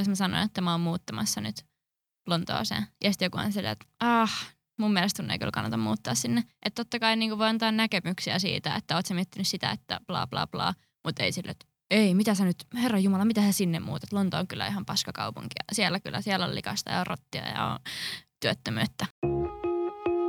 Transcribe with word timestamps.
jos 0.00 0.08
mä 0.08 0.14
sanon, 0.14 0.42
että 0.42 0.60
mä 0.60 0.72
oon 0.72 0.80
muuttamassa 0.80 1.40
nyt 1.40 1.64
Lontooseen. 2.26 2.86
Ja 3.04 3.12
sitten 3.12 3.26
joku 3.26 3.38
on 3.38 3.52
silleen, 3.52 3.72
että 3.72 3.86
ah, 4.00 4.54
mun 4.78 4.92
mielestä 4.92 5.22
sun 5.22 5.30
ei 5.30 5.38
kyllä 5.38 5.52
kannata 5.52 5.76
muuttaa 5.76 6.14
sinne. 6.14 6.44
Että 6.66 6.84
totta 6.84 6.98
kai 6.98 7.16
niin 7.16 7.38
voi 7.38 7.46
antaa 7.46 7.72
näkemyksiä 7.72 8.38
siitä, 8.38 8.74
että 8.74 8.96
oot 8.96 9.06
sä 9.06 9.14
miettinyt 9.14 9.48
sitä, 9.48 9.70
että 9.70 10.00
bla 10.06 10.26
bla 10.26 10.46
bla, 10.46 10.74
mutta 11.04 11.22
ei 11.22 11.32
sille, 11.32 11.50
että 11.50 11.66
ei, 11.90 12.14
mitä 12.14 12.34
sä 12.34 12.44
nyt, 12.44 12.56
herra 12.82 12.98
Jumala, 12.98 13.24
mitä 13.24 13.40
sä 13.40 13.52
sinne 13.52 13.80
muutat? 13.80 14.12
Lonto 14.12 14.36
on 14.36 14.46
kyllä 14.46 14.66
ihan 14.66 14.84
paskakaupunki. 14.84 15.54
Siellä 15.72 16.00
kyllä, 16.00 16.20
siellä 16.20 16.46
on 16.46 16.54
likasta 16.54 16.90
ja 16.90 17.04
rottia 17.04 17.48
ja 17.48 17.64
on 17.66 17.78
työttömyyttä. 18.40 19.06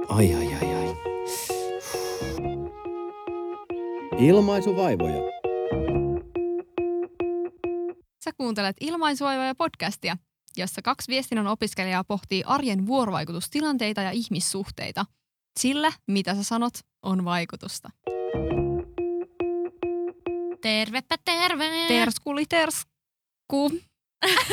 Ai 0.09 0.33
ai 0.33 0.55
ai 0.55 0.75
ai. 0.75 0.95
Ilmaisuvaivoja. 4.19 5.21
Sä 8.25 8.31
kuuntelet 8.37 8.77
Ilmaisuvaivoja 8.79 9.55
podcastia, 9.55 10.17
jossa 10.57 10.81
kaksi 10.81 11.11
viestinnän 11.11 11.47
opiskelijaa 11.47 12.03
pohtii 12.03 12.43
arjen 12.45 12.85
vuorovaikutustilanteita 12.85 14.01
ja 14.01 14.11
ihmissuhteita. 14.11 15.05
Sillä, 15.59 15.91
mitä 16.07 16.35
sä 16.35 16.43
sanot, 16.43 16.73
on 17.01 17.25
vaikutusta. 17.25 17.89
Tervepä 20.61 21.15
terve! 21.25 21.69
Terskuli 21.87 22.45
tersku. 22.45 23.71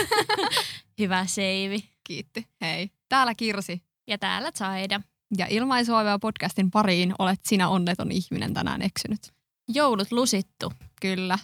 Hyvä 0.98 1.27
seivi. 1.27 1.88
Kiitti. 2.04 2.46
Hei. 2.60 2.91
Täällä 3.08 3.34
Kirsi. 3.34 3.82
Ja 4.08 4.18
täällä 4.18 4.52
Zaida. 4.58 5.00
Ja 5.38 5.46
Ilmaisuvaivoja 5.50 6.18
podcastin 6.18 6.70
pariin 6.70 7.14
olet 7.18 7.41
sinä 7.44 7.68
onneton 7.68 8.12
ihminen 8.12 8.54
tänään 8.54 8.82
eksynyt. 8.82 9.32
Joulut 9.68 10.12
lusittu. 10.12 10.72
Kyllä. 11.00 11.38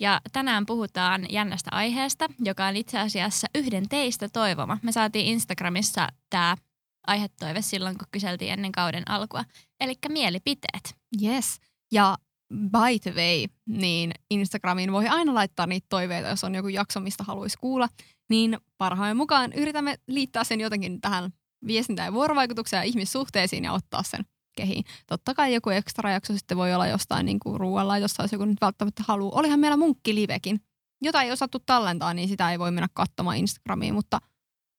Ja 0.00 0.20
tänään 0.32 0.66
puhutaan 0.66 1.26
jännästä 1.30 1.70
aiheesta, 1.72 2.26
joka 2.44 2.66
on 2.66 2.76
itse 2.76 2.98
asiassa 2.98 3.46
yhden 3.54 3.88
teistä 3.88 4.28
toivoma. 4.28 4.78
Me 4.82 4.92
saatiin 4.92 5.26
Instagramissa 5.26 6.08
tämä 6.30 6.56
aihetoive 7.06 7.62
silloin, 7.62 7.98
kun 7.98 8.08
kyseltiin 8.10 8.52
ennen 8.52 8.72
kauden 8.72 9.10
alkua. 9.10 9.44
Eli 9.80 9.94
mielipiteet. 10.08 10.94
Yes. 11.22 11.60
Ja 11.92 12.16
by 12.54 12.98
the 13.02 13.10
way, 13.10 13.44
niin 13.66 14.12
Instagramiin 14.30 14.92
voi 14.92 15.08
aina 15.08 15.34
laittaa 15.34 15.66
niitä 15.66 15.86
toiveita, 15.88 16.28
jos 16.28 16.44
on 16.44 16.54
joku 16.54 16.68
jakso, 16.68 17.00
mistä 17.00 17.24
haluaisi 17.24 17.58
kuulla. 17.60 17.88
Niin 18.30 18.58
parhaan 18.78 19.16
mukaan 19.16 19.52
yritämme 19.52 19.98
liittää 20.06 20.44
sen 20.44 20.60
jotenkin 20.60 21.00
tähän 21.00 21.30
viestintään 21.66 22.06
ja 22.06 22.12
vuorovaikutukseen 22.12 22.80
ja 22.80 22.84
ihmissuhteisiin 22.84 23.64
ja 23.64 23.72
ottaa 23.72 24.02
sen 24.02 24.24
kehiin. 24.58 24.84
Totta 25.06 25.34
kai 25.34 25.54
joku 25.54 25.70
ekstra 25.70 26.10
jakso 26.10 26.32
sitten 26.32 26.58
voi 26.58 26.74
olla 26.74 26.86
jostain 26.86 27.26
niin 27.26 27.38
kuin 27.38 27.60
ruoanlaitossa, 27.60 28.22
jos 28.22 28.32
joku 28.32 28.44
nyt 28.44 28.60
välttämättä 28.60 29.02
haluaa. 29.08 29.38
Olihan 29.38 29.60
meillä 29.60 29.76
munkkilivekin. 29.76 30.60
Jota 31.02 31.22
ei 31.22 31.32
osattu 31.32 31.58
tallentaa, 31.66 32.14
niin 32.14 32.28
sitä 32.28 32.50
ei 32.50 32.58
voi 32.58 32.70
mennä 32.70 32.88
katsomaan 32.94 33.36
Instagramiin, 33.36 33.94
mutta 33.94 34.18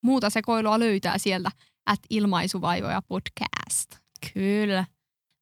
muuta 0.03 0.29
sekoilua 0.29 0.79
löytää 0.79 1.17
sieltä 1.17 1.51
at 1.85 1.99
ilmaisuvaivoja 2.09 3.01
podcast. 3.07 3.89
Kyllä. 4.33 4.85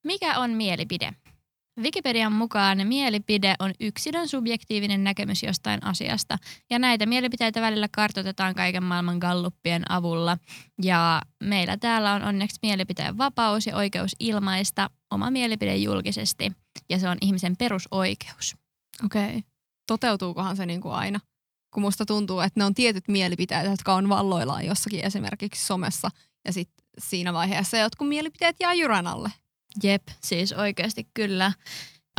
Mikä 0.04 0.40
on 0.40 0.50
mielipide? 0.52 1.14
Wikipedian 1.82 2.32
mukaan 2.32 2.88
mielipide 2.88 3.56
on 3.60 3.74
yksilön 3.80 4.28
subjektiivinen 4.28 5.04
näkemys 5.04 5.44
jostain 5.44 5.86
asiasta, 5.86 6.38
ja 6.70 6.80
näitä 6.80 7.06
mielipiteitä 7.06 7.62
välillä 7.62 7.88
kartoitetaan 7.92 8.56
kaiken 8.56 8.84
maailman 8.84 9.18
galluppien 9.18 9.92
avulla. 9.92 10.38
Ja 10.84 11.22
meillä 11.44 11.78
täällä 11.78 12.14
on 12.14 12.24
onneksi 12.24 12.60
mielipiteen 12.62 13.18
vapaus 13.18 13.68
ja 13.68 13.76
oikeus 13.76 14.16
ilmaista 14.20 14.90
oma 15.12 15.32
mielipide 15.32 15.76
julkisesti, 15.76 16.52
ja 16.90 17.00
se 17.00 17.10
on 17.10 17.18
ihmisen 17.22 17.58
perusoikeus. 17.58 18.56
Okei. 19.06 19.28
Okay. 19.28 19.42
Toteutuukohan 19.88 20.58
se 20.58 20.66
niin 20.66 20.82
kuin 20.82 20.94
aina? 20.94 21.20
Kun 21.74 21.84
musta 21.84 22.06
tuntuu, 22.06 22.40
että 22.40 22.60
ne 22.60 22.66
on 22.66 22.74
tietyt 22.74 23.08
mielipiteet, 23.08 23.66
jotka 23.66 23.94
on 23.94 24.10
valloillaan 24.10 24.66
jossakin 24.66 25.06
esimerkiksi 25.06 25.66
somessa, 25.66 26.10
ja 26.46 26.54
sitten 26.54 26.86
siinä 27.00 27.34
vaiheessa 27.34 27.78
jotkut 27.78 28.10
mielipiteet 28.10 28.56
jää 28.60 28.74
jyrän 28.74 29.08
alle. 29.08 29.32
Jep, 29.84 30.04
siis 30.22 30.54
oikeasti 30.54 31.08
kyllä. 31.14 31.52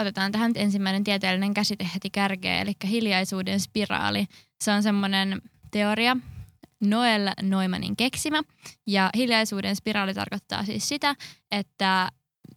Otetaan 0.01 0.33
tähän 0.33 0.53
ensimmäinen 0.55 1.05
tieteellinen 1.05 1.55
käsite 1.55 1.89
heti 1.95 2.11
kärkeen, 2.11 2.61
eli 2.63 2.73
hiljaisuuden 2.85 3.61
spiraali. 3.61 4.27
Se 4.65 4.73
on 4.73 4.83
semmoinen 4.83 5.43
teoria, 5.71 6.17
Noel 6.81 7.31
Neumannin 7.43 7.97
keksimä. 7.97 8.43
Ja 8.87 9.11
hiljaisuuden 9.17 9.77
spiraali 9.77 10.15
tarkoittaa 10.15 10.65
siis 10.65 10.89
sitä, 10.89 11.15
että 11.51 12.09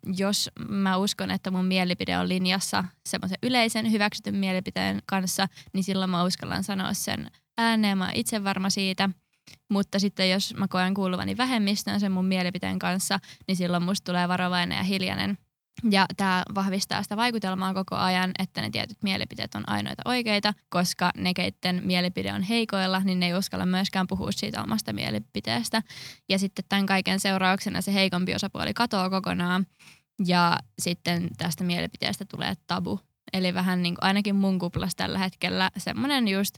jos 0.06 0.50
mä 0.70 0.98
uskon, 0.98 1.32
että 1.32 1.52
mun 1.52 1.66
mielipide 1.66 2.18
on 2.18 2.30
linjassa 2.30 2.84
semmoisen 3.10 3.38
yleisen 3.44 3.92
hyväksytyn 3.92 4.36
mielipiteen 4.36 5.02
kanssa, 5.06 5.48
niin 5.74 5.84
silloin 5.84 6.12
mä 6.12 6.24
uskallan 6.24 6.64
sanoa 6.64 6.94
sen 6.94 7.32
ääneen. 7.58 7.98
Mä 7.98 8.12
itse 8.14 8.44
varma 8.44 8.70
siitä– 8.70 9.10
mutta 9.70 10.00
sitten 10.00 10.30
jos 10.30 10.54
mä 10.58 10.68
koen 10.68 10.94
kuuluvani 10.94 11.38
vähemmistöön 11.38 12.00
sen 12.00 12.12
mun 12.12 12.26
mielipiteen 12.26 12.80
kanssa, 12.80 13.20
niin 13.48 13.56
silloin 13.56 13.84
musta 13.84 14.12
tulee 14.12 14.28
varovainen 14.28 14.78
ja 14.78 14.84
hiljainen. 14.84 15.38
Ja 15.92 16.06
tämä 16.18 16.44
vahvistaa 16.56 17.04
sitä 17.04 17.18
vaikutelmaa 17.18 17.74
koko 17.74 17.96
ajan, 17.96 18.32
että 18.40 18.62
ne 18.62 18.70
tietyt 18.70 18.98
mielipiteet 19.04 19.56
on 19.56 19.70
ainoita 19.70 20.02
oikeita, 20.06 20.54
koska 20.70 21.12
ne, 21.18 21.34
keitten 21.34 21.82
mielipide 21.86 22.34
on 22.34 22.42
heikoilla, 22.42 23.00
niin 23.00 23.20
ne 23.20 23.26
ei 23.26 23.34
uskalla 23.34 23.66
myöskään 23.66 24.08
puhua 24.08 24.32
siitä 24.32 24.64
omasta 24.64 24.94
mielipiteestä. 24.94 25.82
Ja 26.30 26.40
sitten 26.40 26.66
tämän 26.70 26.86
kaiken 26.86 27.20
seurauksena 27.20 27.82
se 27.82 27.94
heikompi 27.94 28.36
osapuoli 28.36 28.74
katoaa 28.74 29.10
kokonaan 29.10 29.66
ja 30.26 30.60
sitten 30.80 31.28
tästä 31.38 31.64
mielipiteestä 31.64 32.26
tulee 32.26 32.54
tabu. 32.68 33.00
Eli 33.34 33.54
vähän 33.54 33.84
niin 33.84 33.96
kuin 33.96 34.04
ainakin 34.04 34.36
mun 34.36 34.60
kuplassa 34.60 34.98
tällä 34.98 35.18
hetkellä 35.18 35.72
semmoinen 35.78 36.28
just 36.28 36.58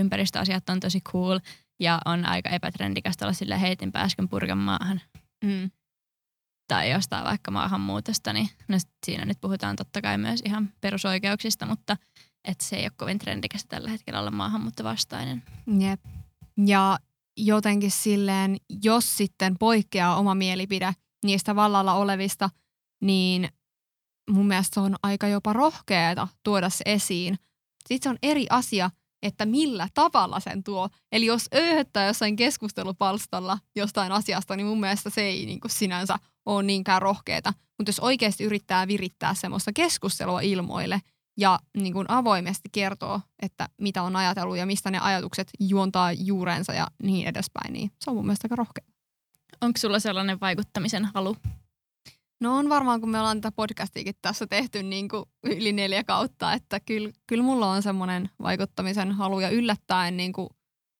ympäristöasiat 0.00 0.68
on 0.68 0.80
tosi 0.80 1.00
cool 1.00 1.38
ja 1.80 1.98
on 2.04 2.26
aika 2.26 2.50
epätrendikästä 2.50 3.24
olla 3.24 3.32
sille 3.32 3.60
heitin 3.60 3.92
pääskön 3.92 4.28
purkan 4.28 4.58
maahan. 4.58 5.00
Mm. 5.44 5.70
Tai 6.68 6.90
jostain 6.90 7.24
vaikka 7.24 7.50
maahanmuutosta, 7.50 8.32
niin 8.32 8.48
no 8.68 8.78
siinä 9.06 9.24
nyt 9.24 9.40
puhutaan 9.40 9.76
totta 9.76 10.02
kai 10.02 10.18
myös 10.18 10.40
ihan 10.44 10.72
perusoikeuksista, 10.80 11.66
mutta 11.66 11.96
että 12.44 12.64
se 12.64 12.76
ei 12.76 12.84
ole 12.84 12.92
kovin 12.96 13.18
trendikästä 13.18 13.68
tällä 13.68 13.90
hetkellä 13.90 14.20
olla 14.20 14.30
maahanmuuttovastainen. 14.30 15.42
Jep. 15.80 16.00
Ja 16.66 16.98
jotenkin 17.36 17.90
silleen, 17.90 18.56
jos 18.82 19.16
sitten 19.16 19.58
poikkeaa 19.58 20.16
oma 20.16 20.34
mielipide 20.34 20.92
niistä 21.24 21.56
vallalla 21.56 21.94
olevista, 21.94 22.50
niin 23.00 23.48
mun 24.30 24.46
mielestä 24.46 24.74
se 24.74 24.80
on 24.80 24.96
aika 25.02 25.28
jopa 25.28 25.52
rohkeata 25.52 26.28
tuoda 26.42 26.70
se 26.70 26.82
esiin. 26.86 27.38
Sitten 27.88 28.02
se 28.02 28.08
on 28.08 28.18
eri 28.22 28.46
asia, 28.50 28.90
että 29.22 29.46
millä 29.46 29.88
tavalla 29.94 30.40
sen 30.40 30.64
tuo. 30.64 30.88
Eli 31.12 31.26
jos 31.26 31.48
öyhöttää 31.54 32.06
jossain 32.06 32.36
keskustelupalstalla 32.36 33.58
jostain 33.76 34.12
asiasta, 34.12 34.56
niin 34.56 34.66
mun 34.66 34.80
mielestä 34.80 35.10
se 35.10 35.20
ei 35.20 35.46
niin 35.46 35.60
kuin 35.60 35.70
sinänsä 35.70 36.18
ole 36.46 36.62
niinkään 36.62 37.02
rohkeeta. 37.02 37.52
Mutta 37.78 37.88
jos 37.88 38.00
oikeasti 38.00 38.44
yrittää 38.44 38.88
virittää 38.88 39.34
semmoista 39.34 39.72
keskustelua 39.72 40.40
ilmoille 40.40 41.00
ja 41.36 41.58
niin 41.76 41.92
kuin 41.92 42.10
avoimesti 42.10 42.68
kertoo, 42.72 43.20
että 43.42 43.68
mitä 43.80 44.02
on 44.02 44.16
ajatellut 44.16 44.56
ja 44.56 44.66
mistä 44.66 44.90
ne 44.90 44.98
ajatukset 44.98 45.50
juontaa 45.60 46.12
juurensa 46.12 46.72
ja 46.72 46.86
niin 47.02 47.28
edespäin, 47.28 47.72
niin 47.72 47.90
se 48.04 48.10
on 48.10 48.16
mun 48.16 48.26
mielestä 48.26 48.46
aika 48.46 48.56
rohkea. 48.56 48.84
Onko 49.60 49.78
sulla 49.78 49.98
sellainen 49.98 50.40
vaikuttamisen 50.40 51.04
halu? 51.04 51.36
No 52.40 52.56
on 52.56 52.68
varmaan, 52.68 53.00
kun 53.00 53.10
me 53.10 53.18
ollaan 53.18 53.40
tätä 53.40 53.54
podcastiakin 53.56 54.14
tässä 54.22 54.46
tehty 54.46 54.82
niin 54.82 55.08
kuin 55.08 55.24
yli 55.44 55.72
neljä 55.72 56.04
kautta, 56.04 56.52
että 56.52 56.80
kyllä, 56.80 57.10
kyllä 57.26 57.44
mulla 57.44 57.70
on 57.70 57.82
semmoinen 57.82 58.30
vaikuttamisen 58.42 59.12
halu 59.12 59.40
ja 59.40 59.50
yllättäen 59.50 60.16
niin 60.16 60.32
kuin 60.32 60.48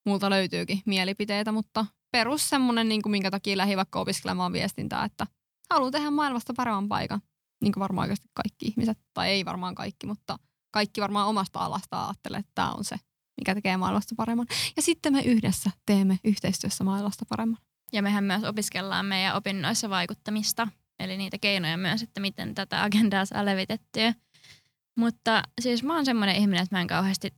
multa 0.06 0.31
löytyykin 0.31 0.82
mielipiteitä, 0.87 1.53
mutta 1.53 1.87
perus 2.12 2.48
semmoinen, 2.48 2.88
niin 2.88 3.03
kuin 3.03 3.10
minkä 3.10 3.31
takia 3.31 3.56
lähi 3.56 3.77
vaikka 3.77 4.00
opiskelemaan 4.00 4.53
viestintää, 4.53 5.04
että 5.04 5.27
haluan 5.71 5.93
tehdä 5.93 6.10
maailmasta 6.10 6.53
paremman 6.56 6.88
paikan. 6.88 7.21
Niin 7.62 7.72
kuin 7.72 7.81
varmaan 7.81 8.04
oikeasti 8.04 8.28
kaikki 8.34 8.66
ihmiset, 8.66 8.98
tai 9.15 9.28
ei 9.28 9.44
varmaan 9.44 9.75
kaikki, 9.75 10.06
mutta 10.06 10.38
kaikki 10.71 11.00
varmaan 11.00 11.28
omasta 11.28 11.59
alasta 11.59 12.04
ajattelee, 12.04 12.38
että 12.38 12.53
tämä 12.54 12.72
on 12.72 12.84
se, 12.84 12.97
mikä 13.41 13.54
tekee 13.54 13.77
maailmasta 13.77 14.15
paremman. 14.16 14.47
Ja 14.77 14.82
sitten 14.82 15.12
me 15.12 15.21
yhdessä 15.21 15.71
teemme 15.86 16.18
yhteistyössä 16.24 16.84
maailmasta 16.84 17.24
paremman. 17.28 17.59
Ja 17.92 18.03
mehän 18.03 18.24
myös 18.24 18.45
opiskellaan 18.45 19.07
meidän 19.07 19.36
opinnoissa 19.36 19.91
vaikuttamista 19.91 20.68
Eli 20.98 21.16
niitä 21.16 21.39
keinoja 21.41 21.77
myös, 21.77 22.03
että 22.03 22.21
miten 22.21 22.54
tätä 22.54 22.83
agendaa 22.83 23.24
saa 23.24 23.45
levitettyä. 23.45 24.15
Mutta 24.97 25.42
siis 25.60 25.83
mä 25.83 25.95
oon 25.95 26.04
semmoinen 26.04 26.36
ihminen, 26.36 26.62
että 26.62 26.77
mä 26.77 26.80
en 26.80 26.86
kauheasti 26.86 27.34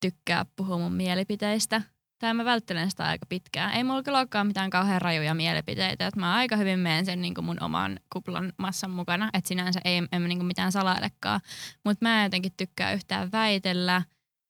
tykkää 0.00 0.46
puhua 0.56 0.78
mun 0.78 0.92
mielipiteistä. 0.92 1.82
Tai 2.18 2.34
mä 2.34 2.44
välttelen 2.44 2.90
sitä 2.90 3.04
aika 3.04 3.26
pitkään. 3.26 3.72
Ei 3.72 3.84
mulla 3.84 4.02
kyllä 4.02 4.18
olekaan 4.18 4.46
mitään 4.46 4.70
kauhean 4.70 5.02
rajuja 5.02 5.34
mielipiteitä. 5.34 6.06
Että 6.06 6.20
mä 6.20 6.34
aika 6.34 6.56
hyvin 6.56 6.78
menen 6.78 7.06
sen 7.06 7.22
niin 7.22 7.34
mun 7.42 7.62
oman 7.62 8.00
kuplan 8.12 8.52
massan 8.58 8.90
mukana. 8.90 9.30
Että 9.32 9.48
sinänsä 9.48 9.80
ei 9.84 9.96
en 10.12 10.24
niin 10.24 10.44
mitään 10.44 10.72
salailekaan. 10.72 11.40
Mutta 11.84 12.04
mä 12.04 12.18
en 12.20 12.24
jotenkin 12.24 12.52
tykkää 12.56 12.92
yhtään 12.92 13.32
väitellä. 13.32 14.02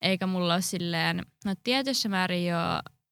Eikä 0.02 0.26
mulla 0.26 0.54
ole 0.54 0.62
silleen, 0.62 1.26
no 1.44 1.54
tietyssä 1.64 2.08
määrin 2.08 2.46
jo 2.46 2.58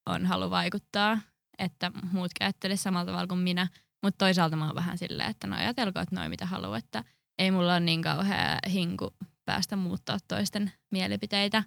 on 0.07 0.27
halu 0.27 0.51
vaikuttaa, 0.51 1.19
että 1.59 1.93
muut 2.13 2.31
käyttelisivät 2.39 2.83
samalla 2.83 3.07
tavalla 3.07 3.27
kuin 3.27 3.41
minä– 3.41 3.69
mutta 4.03 4.19
toisaalta 4.25 4.57
mä 4.57 4.67
oon 4.67 4.75
vähän 4.75 4.99
silleen, 4.99 5.31
että 5.31 5.47
no 5.47 5.57
ajatelkoon, 5.57 6.03
että 6.03 6.15
noin 6.15 6.31
mitä 6.31 6.47
haluaa, 6.47 6.79
että 6.79 7.05
ei 7.39 7.51
mulla 7.51 7.73
ole 7.73 7.81
niin 7.81 8.03
kauhea 8.03 8.59
hinku 8.71 9.15
päästä 9.45 9.77
muuttaa 9.77 10.19
toisten 10.29 10.73
mielipiteitä. 10.91 11.63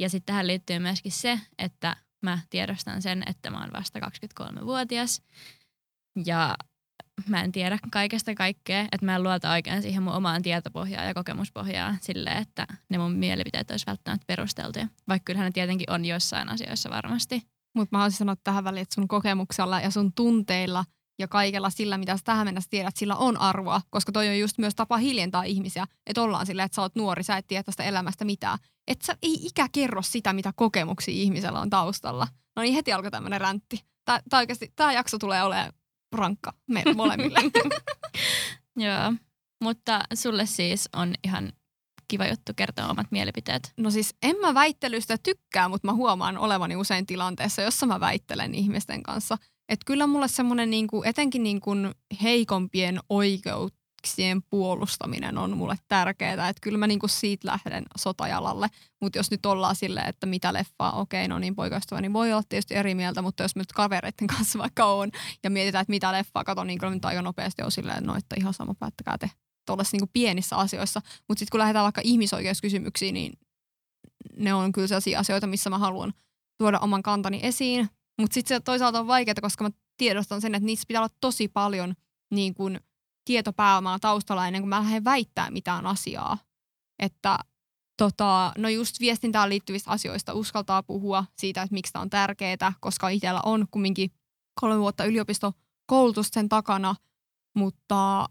Ja 0.00 0.08
sitten 0.08 0.26
tähän 0.26 0.46
liittyy 0.46 0.78
myöskin 0.78 1.12
se, 1.12 1.40
että 1.58 1.96
mä 2.22 2.38
tiedostan 2.50 3.02
sen, 3.02 3.22
että 3.26 3.50
mä 3.50 3.60
oon 3.60 3.72
vasta 3.72 3.98
23-vuotias 3.98 5.22
ja 6.26 6.56
mä 7.26 7.42
en 7.42 7.52
tiedä 7.52 7.78
kaikesta 7.92 8.34
kaikkea, 8.34 8.80
että 8.80 9.06
mä 9.06 9.16
en 9.16 9.22
luota 9.22 9.50
oikein 9.50 9.82
siihen 9.82 10.02
mun 10.02 10.12
omaan 10.12 10.42
tietopohjaan 10.42 11.06
ja 11.06 11.14
kokemuspohjaan 11.14 11.98
sille, 12.00 12.30
että 12.30 12.66
ne 12.88 12.98
mun 12.98 13.12
mielipiteet 13.12 13.70
olisi 13.70 13.86
välttämättä 13.86 14.24
perusteltuja. 14.26 14.88
Vaikka 15.08 15.24
kyllähän 15.24 15.46
ne 15.46 15.52
tietenkin 15.52 15.90
on 15.90 16.04
jossain 16.04 16.48
asioissa 16.48 16.90
varmasti. 16.90 17.42
Mutta 17.76 17.96
mä 17.96 17.98
haluaisin 17.98 18.18
sanoa 18.18 18.36
tähän 18.44 18.64
väliin, 18.64 18.82
että 18.82 18.94
sun 18.94 19.08
kokemuksella 19.08 19.80
ja 19.80 19.90
sun 19.90 20.12
tunteilla 20.12 20.84
ja 21.18 21.28
kaikella 21.28 21.70
sillä, 21.70 21.98
mitä 21.98 22.16
sä 22.16 22.22
tähän 22.24 22.46
mennessä 22.46 22.70
tiedät, 22.70 22.96
sillä 22.96 23.16
on 23.16 23.40
arvoa, 23.40 23.80
koska 23.90 24.12
toi 24.12 24.28
on 24.28 24.38
just 24.38 24.58
myös 24.58 24.74
tapa 24.74 24.96
hiljentää 24.96 25.44
ihmisiä, 25.44 25.86
että 26.06 26.22
ollaan 26.22 26.46
sillä, 26.46 26.64
että 26.64 26.74
sä 26.74 26.82
oot 26.82 26.94
nuori, 26.94 27.22
sä 27.22 27.36
et 27.36 27.46
tiedä 27.46 27.62
tästä 27.62 27.84
elämästä 27.84 28.24
mitään. 28.24 28.58
Että 28.86 29.06
sä 29.06 29.16
ei 29.22 29.46
ikä 29.46 29.68
kerro 29.72 30.02
sitä, 30.02 30.32
mitä 30.32 30.52
kokemuksia 30.56 31.14
ihmisellä 31.14 31.60
on 31.60 31.70
taustalla. 31.70 32.28
No 32.56 32.62
niin, 32.62 32.74
heti 32.74 32.92
alkoi 32.92 33.10
tämmöinen 33.10 33.40
räntti. 33.40 33.84
Tää, 34.04 34.20
tää 34.30 34.38
oikeasti, 34.40 34.72
tää 34.76 34.92
jakso 34.92 35.18
tulee 35.18 35.42
olemaan 35.42 35.72
rankka 36.12 36.52
meille 36.66 36.94
molemmille. 36.94 37.40
Joo, 38.76 39.12
mutta 39.62 40.00
sulle 40.14 40.46
siis 40.46 40.88
on 40.96 41.14
ihan 41.24 41.52
kiva 42.08 42.26
juttu 42.26 42.52
kertoa 42.56 42.88
omat 42.88 43.06
mielipiteet. 43.10 43.72
No 43.76 43.90
siis 43.90 44.14
en 44.22 44.36
mä 44.40 44.54
väittelystä 44.54 45.18
tykkää, 45.22 45.68
mutta 45.68 45.88
mä 45.88 45.92
huomaan 45.92 46.38
olevani 46.38 46.76
usein 46.76 47.06
tilanteessa, 47.06 47.62
jossa 47.62 47.86
mä 47.86 48.00
väittelen 48.00 48.54
ihmisten 48.54 49.02
kanssa. 49.02 49.38
Että 49.68 49.84
kyllä 49.86 50.06
mulle 50.06 50.28
semmoinen 50.28 50.70
niinku, 50.70 51.02
etenkin 51.02 51.42
niinku 51.42 51.70
heikompien 52.22 53.00
oikeuksien 53.08 54.42
puolustaminen 54.50 55.38
on 55.38 55.56
mulle 55.56 55.76
tärkeää. 55.88 56.48
Että 56.48 56.60
kyllä 56.60 56.78
mä 56.78 56.86
niinku 56.86 57.08
siitä 57.08 57.48
lähden 57.48 57.84
sotajalalle. 57.96 58.68
Mutta 59.00 59.18
jos 59.18 59.30
nyt 59.30 59.46
ollaan 59.46 59.76
silleen, 59.76 60.08
että 60.08 60.26
mitä 60.26 60.52
leffaa, 60.52 60.92
okei, 60.92 61.28
no 61.28 61.38
niin 61.38 61.56
poikaystävä, 61.56 62.00
niin 62.00 62.12
voi 62.12 62.32
olla 62.32 62.42
tietysti 62.48 62.74
eri 62.74 62.94
mieltä, 62.94 63.22
mutta 63.22 63.42
jos 63.42 63.56
nyt 63.56 63.72
kavereiden 63.72 64.26
kanssa 64.36 64.58
vaikka 64.58 64.84
on 64.84 65.10
ja 65.44 65.50
mietitään, 65.50 65.82
että 65.82 65.90
mitä 65.90 66.12
leffaa 66.12 66.44
katon, 66.44 66.66
niin 66.66 66.78
kyllä 66.78 66.94
nyt 66.94 67.04
aika 67.04 67.22
nopeasti 67.22 67.62
on 67.62 67.72
silleen, 67.72 68.04
no 68.04 68.16
että 68.16 68.36
ihan 68.38 68.54
sama 68.54 68.74
päättäkää 68.74 69.18
te 69.18 69.30
tuollaisissa 69.66 69.94
niinku 69.94 70.10
pienissä 70.12 70.56
asioissa. 70.56 71.00
Mutta 71.28 71.38
sitten 71.38 71.50
kun 71.50 71.60
lähdetään 71.60 71.82
vaikka 71.82 72.00
ihmisoikeuskysymyksiin, 72.04 73.14
niin 73.14 73.32
ne 74.36 74.54
on 74.54 74.72
kyllä 74.72 74.86
sellaisia 74.86 75.18
asioita, 75.18 75.46
missä 75.46 75.70
mä 75.70 75.78
haluan 75.78 76.12
tuoda 76.58 76.78
oman 76.78 77.02
kantani 77.02 77.40
esiin. 77.42 77.88
Mutta 78.18 78.34
sitten 78.34 78.56
se 78.56 78.60
toisaalta 78.60 79.00
on 79.00 79.06
vaikeaa, 79.06 79.34
koska 79.40 79.64
mä 79.64 79.70
tiedostan 79.96 80.40
sen, 80.40 80.54
että 80.54 80.66
niissä 80.66 80.84
pitää 80.88 81.02
olla 81.02 81.14
tosi 81.20 81.48
paljon 81.48 81.94
niin 82.30 82.54
kun, 82.54 82.80
tietopääomaa 83.24 83.98
taustalla 83.98 84.46
ennen 84.46 84.62
kuin 84.62 84.68
mä 84.68 84.78
lähden 84.78 85.04
väittää 85.04 85.50
mitään 85.50 85.86
asiaa. 85.86 86.38
Että 86.98 87.38
tota, 87.96 88.52
no 88.58 88.68
just 88.68 89.00
viestintään 89.00 89.48
liittyvistä 89.48 89.90
asioista 89.90 90.34
uskaltaa 90.34 90.82
puhua 90.82 91.24
siitä, 91.38 91.62
että 91.62 91.74
miksi 91.74 91.92
tämä 91.92 92.02
on 92.02 92.10
tärkeää, 92.10 92.72
koska 92.80 93.08
itsellä 93.08 93.40
on 93.44 93.66
kumminkin 93.70 94.10
kolme 94.60 94.78
vuotta 94.78 95.04
yliopistokoulutusta 95.04 96.34
sen 96.34 96.48
takana, 96.48 96.94
mutta 97.56 98.28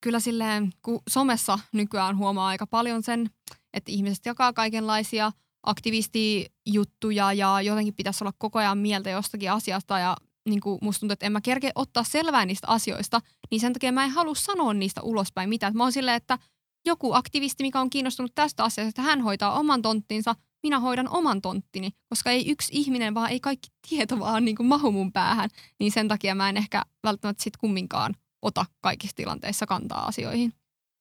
kyllä 0.00 0.20
silleen, 0.20 0.72
kun 0.82 1.02
somessa 1.10 1.58
nykyään 1.72 2.16
huomaa 2.16 2.48
aika 2.48 2.66
paljon 2.66 3.02
sen, 3.02 3.30
että 3.72 3.92
ihmiset 3.92 4.26
jakaa 4.26 4.52
kaikenlaisia 4.52 5.32
aktivistijuttuja 5.66 7.32
ja 7.32 7.60
jotenkin 7.60 7.94
pitäisi 7.94 8.24
olla 8.24 8.32
koko 8.38 8.58
ajan 8.58 8.78
mieltä 8.78 9.10
jostakin 9.10 9.52
asiasta 9.52 9.98
ja 9.98 10.16
niin 10.48 10.60
kuin 10.60 10.78
musta 10.82 11.00
tuntuu, 11.00 11.12
että 11.12 11.26
en 11.26 11.32
mä 11.32 11.40
kerkeä 11.40 11.70
ottaa 11.74 12.04
selvää 12.04 12.46
niistä 12.46 12.66
asioista, 12.68 13.20
niin 13.50 13.60
sen 13.60 13.72
takia 13.72 13.92
mä 13.92 14.04
en 14.04 14.10
halua 14.10 14.34
sanoa 14.34 14.74
niistä 14.74 15.02
ulospäin 15.02 15.48
mitään. 15.48 15.76
Mä 15.76 15.82
oon 15.82 15.92
silleen, 15.92 16.16
että 16.16 16.38
joku 16.86 17.12
aktivisti, 17.12 17.62
mikä 17.62 17.80
on 17.80 17.90
kiinnostunut 17.90 18.32
tästä 18.34 18.64
asiasta, 18.64 18.88
että 18.88 19.02
hän 19.02 19.20
hoitaa 19.20 19.58
oman 19.58 19.82
tonttinsa, 19.82 20.34
minä 20.62 20.80
hoidan 20.80 21.08
oman 21.08 21.42
tonttini, 21.42 21.90
koska 22.08 22.30
ei 22.30 22.50
yksi 22.50 22.72
ihminen, 22.72 23.14
vaan 23.14 23.30
ei 23.30 23.40
kaikki 23.40 23.68
tieto 23.88 24.18
vaan 24.18 24.44
niin 24.44 24.56
kuin 24.56 24.66
mahu 24.66 24.92
mun 24.92 25.12
päähän, 25.12 25.50
niin 25.80 25.92
sen 25.92 26.08
takia 26.08 26.34
mä 26.34 26.48
en 26.48 26.56
ehkä 26.56 26.82
välttämättä 27.04 27.42
sit 27.42 27.56
kumminkaan 27.56 28.14
ota 28.42 28.66
kaikissa 28.80 29.16
tilanteissa 29.16 29.66
kantaa 29.66 30.06
asioihin. 30.06 30.52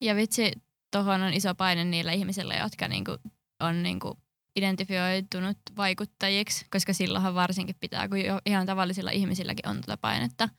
Ja 0.02 0.16
vitsi, 0.16 0.52
tuohon 0.92 1.22
on 1.22 1.34
iso 1.34 1.56
paine 1.56 1.86
niillä 1.86 2.12
ihmisillä, 2.12 2.56
jotka 2.56 2.88
niinku 2.88 3.12
on 3.60 3.84
niinku 3.84 4.18
identifioitunut 4.56 5.58
vaikuttajiksi, 5.78 6.66
koska 6.72 6.94
silloinhan 6.94 7.36
varsinkin 7.36 7.76
pitää, 7.80 8.08
kun 8.08 8.22
jo 8.22 8.40
ihan 8.46 8.66
tavallisilla 8.66 9.12
ihmisilläkin 9.12 9.70
on 9.70 9.76
tuota 9.76 9.98
painetta. 9.98 10.50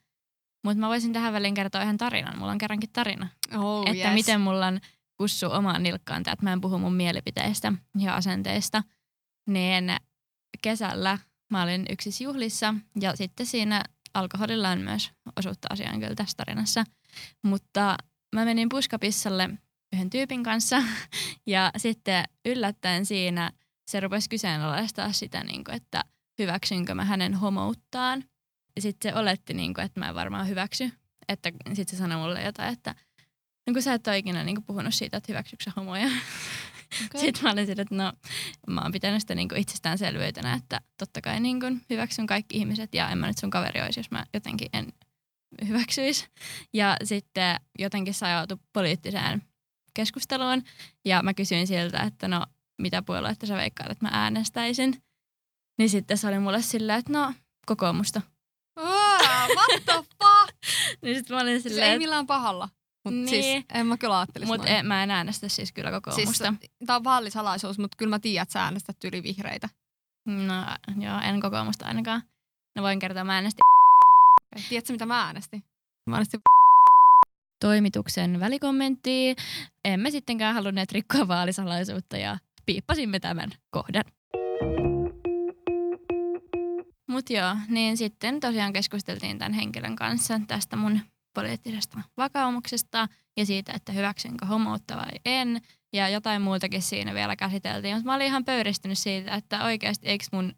Mutta 0.64 0.81
mä 0.81 0.88
voisin 0.88 1.12
tähän 1.12 1.32
väliin 1.32 1.54
kertoa 1.54 1.82
ihan 1.82 1.96
tarinan. 1.96 2.38
Mulla 2.38 2.52
on 2.52 2.58
kerrankin 2.58 2.90
tarina. 2.93 3.28
Oh, 3.56 3.87
että 3.87 4.08
yes. 4.08 4.14
miten 4.14 4.40
mulla 4.40 4.66
on 4.66 4.81
kussu 5.16 5.46
omaan 5.50 5.82
nilkkaan 5.82 6.22
tämä, 6.22 6.32
että 6.32 6.44
mä 6.44 6.52
en 6.52 6.60
puhu 6.60 6.78
mun 6.78 6.94
mielipiteistä 6.94 7.72
ja 7.98 8.16
asenteista. 8.16 8.82
Niin 9.50 9.96
kesällä 10.62 11.19
mä 11.50 11.62
olin 11.62 11.87
yksissä 11.90 12.25
juhlissa 12.25 12.75
ja 13.00 13.16
sitten 13.16 13.46
siinä 13.46 13.82
alkoholilla 14.14 14.70
on 14.70 14.81
myös 14.81 15.10
osuutta 15.37 15.69
asiaan 15.70 16.00
kyllä 16.00 16.14
tässä 16.14 16.37
tarinassa. 16.37 16.84
Mutta 17.43 17.96
mä 18.34 18.44
menin 18.44 18.69
puskapissalle 18.69 19.50
yhden 19.93 20.10
tyypin 20.10 20.43
kanssa 20.43 20.82
ja 21.46 21.70
sitten 21.76 22.25
yllättäen 22.44 23.06
siinä 23.06 23.50
se 23.88 24.00
rupesi 24.00 24.29
kyseenalaistaa 24.29 25.12
sitä, 25.12 25.44
niin 25.44 25.65
kuin, 25.65 25.75
että 25.75 26.05
hyväksynkö 26.38 26.94
mä 26.94 27.05
hänen 27.05 27.35
homouttaan. 27.35 28.25
Ja 28.77 28.83
sitten 28.83 29.12
se 29.12 29.19
oletti, 29.19 29.55
niin 29.55 29.75
kuin, 29.75 29.85
että 29.85 30.00
mä 30.00 30.09
en 30.09 30.15
varmaan 30.15 30.49
hyväksy. 30.49 30.93
Että 31.29 31.53
sitten 31.67 31.88
se 31.88 31.97
sanoi 31.97 32.19
mulle 32.19 32.43
jotain, 32.43 32.73
että 32.73 32.94
niin 33.67 33.75
kuin 33.75 33.83
sä 33.83 33.94
et 33.94 34.06
ole 34.06 34.19
ikinä 34.19 34.44
niin 34.44 34.56
kuin 34.56 34.65
puhunut 34.65 34.94
siitä, 34.94 35.17
että 35.17 35.33
hyväksyykö 35.33 35.65
sä 35.65 35.73
homoja. 35.77 36.06
Okay. 37.06 37.21
Sitten 37.21 37.43
mä 37.43 37.53
olin 37.53 37.67
sille, 37.67 37.83
että 37.83 37.94
no 37.94 38.12
mä 38.67 38.81
oon 38.81 38.93
pitänyt 38.93 39.21
sitä 39.21 39.35
niin 39.35 39.49
kuin 39.49 39.61
itsestäänselvyytenä, 39.61 40.55
että 40.55 40.81
totta 40.99 41.21
kai 41.21 41.41
niin 41.41 41.61
kuin 41.61 41.82
hyväksyn 41.91 42.27
kaikki 42.27 42.56
ihmiset 42.56 42.94
ja 42.94 43.11
en 43.11 43.19
mä 43.19 43.27
nyt 43.27 43.39
sun 43.39 43.50
kaveri 43.50 43.82
olisi, 43.82 44.00
jos 44.00 44.11
mä 44.11 44.27
jotenkin 44.35 44.69
en 44.73 44.93
hyväksyisi. 45.69 46.29
Ja 46.73 46.97
sitten 47.05 47.61
jotenkin 47.79 48.15
se 48.15 48.27
ajautui 48.27 48.59
poliittiseen 48.73 49.43
keskusteluun 49.94 50.62
ja 51.05 51.23
mä 51.23 51.35
kysyin 51.35 51.67
siltä, 51.67 52.03
että 52.03 52.29
no 52.29 52.47
mitä 52.78 53.02
puoluetta 53.02 53.46
sä 53.46 53.56
veikkaat, 53.56 53.90
että 53.90 54.05
mä 54.05 54.11
äänestäisin. 54.12 55.02
Niin 55.78 55.90
sitten 55.90 56.19
se 56.19 56.28
oli 56.28 56.38
mulle 56.38 56.62
silleen, 56.62 56.99
että 56.99 57.12
no 57.12 57.34
kokoomusta. 57.67 58.20
Wow, 58.78 58.87
what 59.56 59.84
the 59.84 59.94
fuck? 59.94 60.56
niin 61.02 61.17
sitten 61.17 61.37
mä 61.37 61.43
olin 61.43 61.62
siis 61.62 61.73
silleen, 61.75 61.93
ei 61.93 61.99
millään 61.99 62.26
pahalla. 62.26 62.69
Mutta 63.05 63.17
Niin. 63.17 63.28
siis 63.28 63.64
en 63.75 63.87
mä 63.87 63.96
kyllä 63.96 64.19
ajattelisi 64.19 64.52
mutta 64.52 64.73
noin. 64.73 64.87
mä 64.87 65.02
en 65.02 65.11
äänestä 65.11 65.49
siis 65.49 65.73
kyllä 65.73 65.90
kokoomusta. 65.90 66.55
Siis, 66.61 66.70
tää 66.87 66.96
on 66.96 67.05
vaalisalaisuus, 67.05 67.78
mutta 67.78 67.96
kyllä 67.96 68.11
mä 68.11 68.19
tiedän, 68.19 68.43
että 68.43 68.52
sä 68.52 68.62
äänestät 68.62 69.05
yli 69.05 69.22
vihreitä. 69.22 69.69
No 70.26 70.55
joo, 71.05 71.20
en 71.20 71.40
kokoomusta 71.40 71.87
ainakaan. 71.87 72.22
No 72.76 72.82
voin 72.82 72.99
kertoa, 72.99 73.24
mä 73.24 73.34
äänestin 73.34 73.60
Tiedätkö, 74.69 74.93
mitä 74.93 75.06
mä 75.06 75.22
äänestin? 75.24 75.65
Mä 76.10 76.17
äänestin 76.17 76.41
toimituksen 77.60 78.41
välikommenttia. 78.41 79.34
Emme 79.84 80.10
sittenkään 80.10 80.55
halunneet 80.55 80.93
rikkoa 80.93 81.29
vaalisalaisuutta 81.29 82.17
ja 82.17 82.39
piippasimme 82.67 83.20
tämän 83.20 83.51
kohdan. 83.70 84.05
Mut 87.08 87.31
joo, 87.31 87.56
niin 87.69 87.96
sitten 87.96 88.41
tosiaan 88.41 88.73
keskusteltiin 88.73 89.39
tämän 89.39 89.53
henkilön 89.53 89.96
kanssa 89.96 90.41
tästä 90.49 90.77
mun 90.77 91.01
poliittisesta 91.35 92.01
vakaumuksesta 92.17 93.08
ja 93.37 93.46
siitä, 93.46 93.73
että 93.73 93.93
hyväksynkö 93.93 94.46
homoutta 94.46 94.96
vai 94.96 95.20
en. 95.25 95.61
Ja 95.93 96.08
jotain 96.08 96.43
muutakin 96.43 96.82
siinä 96.82 97.15
vielä 97.15 97.37
käsiteltiin, 97.37 97.94
mutta 97.94 98.06
mä 98.06 98.15
olin 98.15 98.27
ihan 98.27 98.44
pöyristynyt 98.44 98.99
siitä, 98.99 99.35
että 99.35 99.65
oikeasti 99.65 100.06
eikö 100.08 100.25
mun 100.32 100.53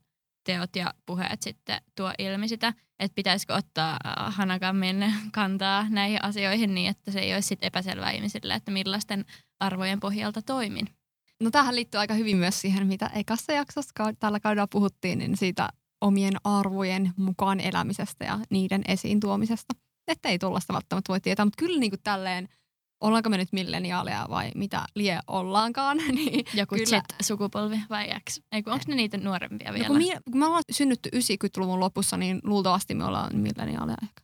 teot 0.45 0.77
ja 0.77 0.95
puheet 1.07 1.43
sitten 1.43 1.81
tuo 1.97 2.13
ilmi 2.19 2.49
sitä, 2.49 2.73
että 2.99 3.15
pitäisikö 3.15 3.55
ottaa 3.55 3.97
äh, 4.07 4.35
hanakammin 4.37 5.15
kantaa 5.33 5.87
näihin 5.89 6.25
asioihin 6.25 6.75
niin, 6.75 6.91
että 6.91 7.11
se 7.11 7.21
ei 7.21 7.35
olisi 7.35 7.49
sitten 7.49 7.67
epäselvää 7.67 8.11
ihmisille, 8.11 8.55
että 8.55 8.71
millaisten 8.71 9.25
arvojen 9.61 10.01
pohjalta 10.01 10.43
toimin. 10.43 10.98
No 11.43 11.51
tähän 11.51 11.75
liittyy 11.75 12.01
aika 12.01 12.15
hyvin 12.15 12.37
myös 12.37 12.61
siihen, 12.61 12.87
mitä 12.87 13.11
ekassa 13.15 13.53
jaksossa 13.53 14.13
tällä 14.19 14.41
kaudella 14.41 14.67
puhuttiin, 14.67 15.19
niin 15.19 15.37
siitä 15.37 15.69
omien 16.01 16.35
arvojen 16.45 17.13
mukaan 17.17 17.61
elämisestä 17.61 18.25
ja 18.25 18.39
niiden 18.51 18.83
esiin 18.89 19.21
tuomisesta. 19.21 19.75
Että 20.09 20.29
ei 20.29 20.39
tuollaista 20.39 20.73
välttämättä 20.73 21.13
voi 21.13 21.21
tietää, 21.21 21.45
mutta 21.45 21.65
kyllä 21.65 21.81
niin 21.81 21.91
kuin 21.91 22.01
tälleen, 22.05 22.49
ollaanko 23.01 23.31
me 23.31 23.37
nyt 23.37 23.53
milleniaaleja 23.53 24.27
vai 24.31 24.51
mitä 24.55 24.85
lie 24.95 25.19
ollaankaan, 25.27 25.97
niin 26.15 26.45
Joku 26.55 26.75
Kyllä. 26.75 27.03
Z-sukupolvi 27.21 27.81
vai 27.91 28.09
X? 28.31 28.41
Ei 28.53 28.63
kun 28.63 28.73
onko 28.73 28.85
ne 28.89 28.95
niitä 28.95 29.19
nuorempia 29.19 29.69
No, 29.69 29.75
vielä? 29.75 29.87
kun, 29.87 29.97
mie, 29.97 30.21
kun 30.31 30.39
me 30.39 30.47
ollaan 30.47 30.63
synnytty 30.73 31.11
90-luvun 31.17 31.81
lopussa, 31.81 32.17
niin 32.17 32.41
luultavasti 32.45 32.95
me 32.95 33.05
ollaan 33.05 33.37
milleniaaleja 33.37 33.97
ehkä. 34.03 34.23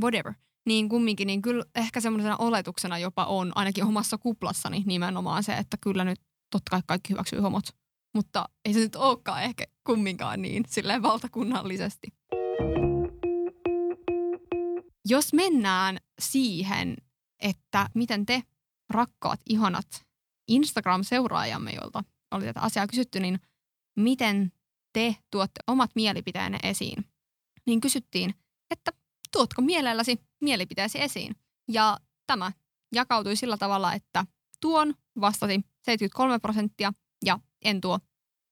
Whatever. 0.00 0.34
Niin 0.66 0.88
kumminkin, 0.88 1.26
niin 1.26 1.42
kyllä 1.42 1.64
ehkä 1.74 2.00
semmoisena 2.00 2.36
oletuksena 2.36 2.98
jopa 2.98 3.24
on, 3.24 3.52
ainakin 3.54 3.84
omassa 3.84 4.18
kuplassani 4.18 4.82
nimenomaan 4.86 5.42
se, 5.42 5.52
että 5.52 5.76
kyllä 5.80 6.04
nyt 6.04 6.20
totta 6.50 6.70
kai 6.70 6.82
kaikki 6.86 7.12
hyväksyy 7.12 7.40
homot. 7.40 7.64
Mutta 8.14 8.48
ei 8.64 8.74
se 8.74 8.80
nyt 8.80 8.96
olekaan 8.96 9.42
ehkä 9.42 9.64
kumminkaan 9.84 10.42
niin 10.42 10.64
silleen 10.68 11.02
valtakunnallisesti. 11.02 12.08
Jos 15.08 15.32
mennään 15.32 15.98
siihen, 16.20 16.96
että 17.42 17.88
miten 17.94 18.26
te, 18.26 18.42
rakkaat, 18.90 19.40
ihanat 19.48 20.06
Instagram-seuraajamme, 20.50 21.70
joilta 21.70 22.04
oli 22.30 22.44
tätä 22.44 22.60
asiaa 22.60 22.86
kysytty, 22.86 23.20
niin 23.20 23.40
miten 23.96 24.52
te 24.92 25.16
tuotte 25.30 25.60
omat 25.66 25.90
mielipiteenne 25.94 26.58
esiin, 26.62 27.04
niin 27.66 27.80
kysyttiin, 27.80 28.34
että 28.70 28.92
tuotko 29.32 29.62
mielelläsi 29.62 30.16
mielipiteesi 30.40 31.00
esiin. 31.00 31.36
Ja 31.68 31.98
tämä 32.26 32.52
jakautui 32.94 33.36
sillä 33.36 33.56
tavalla, 33.56 33.94
että 33.94 34.24
tuon 34.60 34.94
vastasi 35.20 35.60
73 35.82 36.38
prosenttia 36.38 36.92
ja 37.24 37.38
en 37.64 37.80
tuo 37.80 37.98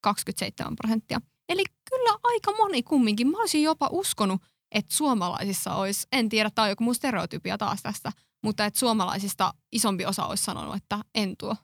27 0.01 0.77
prosenttia. 0.77 1.21
Eli 1.49 1.65
kyllä 1.91 2.19
aika 2.23 2.53
moni 2.53 2.83
kumminkin. 2.83 3.29
Mä 3.29 3.39
olisin 3.39 3.63
jopa 3.63 3.89
uskonut, 3.93 4.43
että 4.73 4.95
suomalaisissa 4.95 5.75
olisi, 5.75 6.07
en 6.13 6.29
tiedä, 6.29 6.51
tämä 6.51 6.65
on 6.65 6.71
joku 6.71 6.85
muu 6.85 6.95
stereotypia 6.95 7.59
taas 7.59 7.83
tästä, 7.83 8.13
mutta 8.43 8.65
että 8.65 8.79
suomalaisista 8.79 9.55
isompi 9.73 10.07
osa 10.07 10.27
olisi 10.27 10.45
sanonut, 10.45 10.77
että 10.77 10.99
en 11.15 11.37
tuo. 11.37 11.57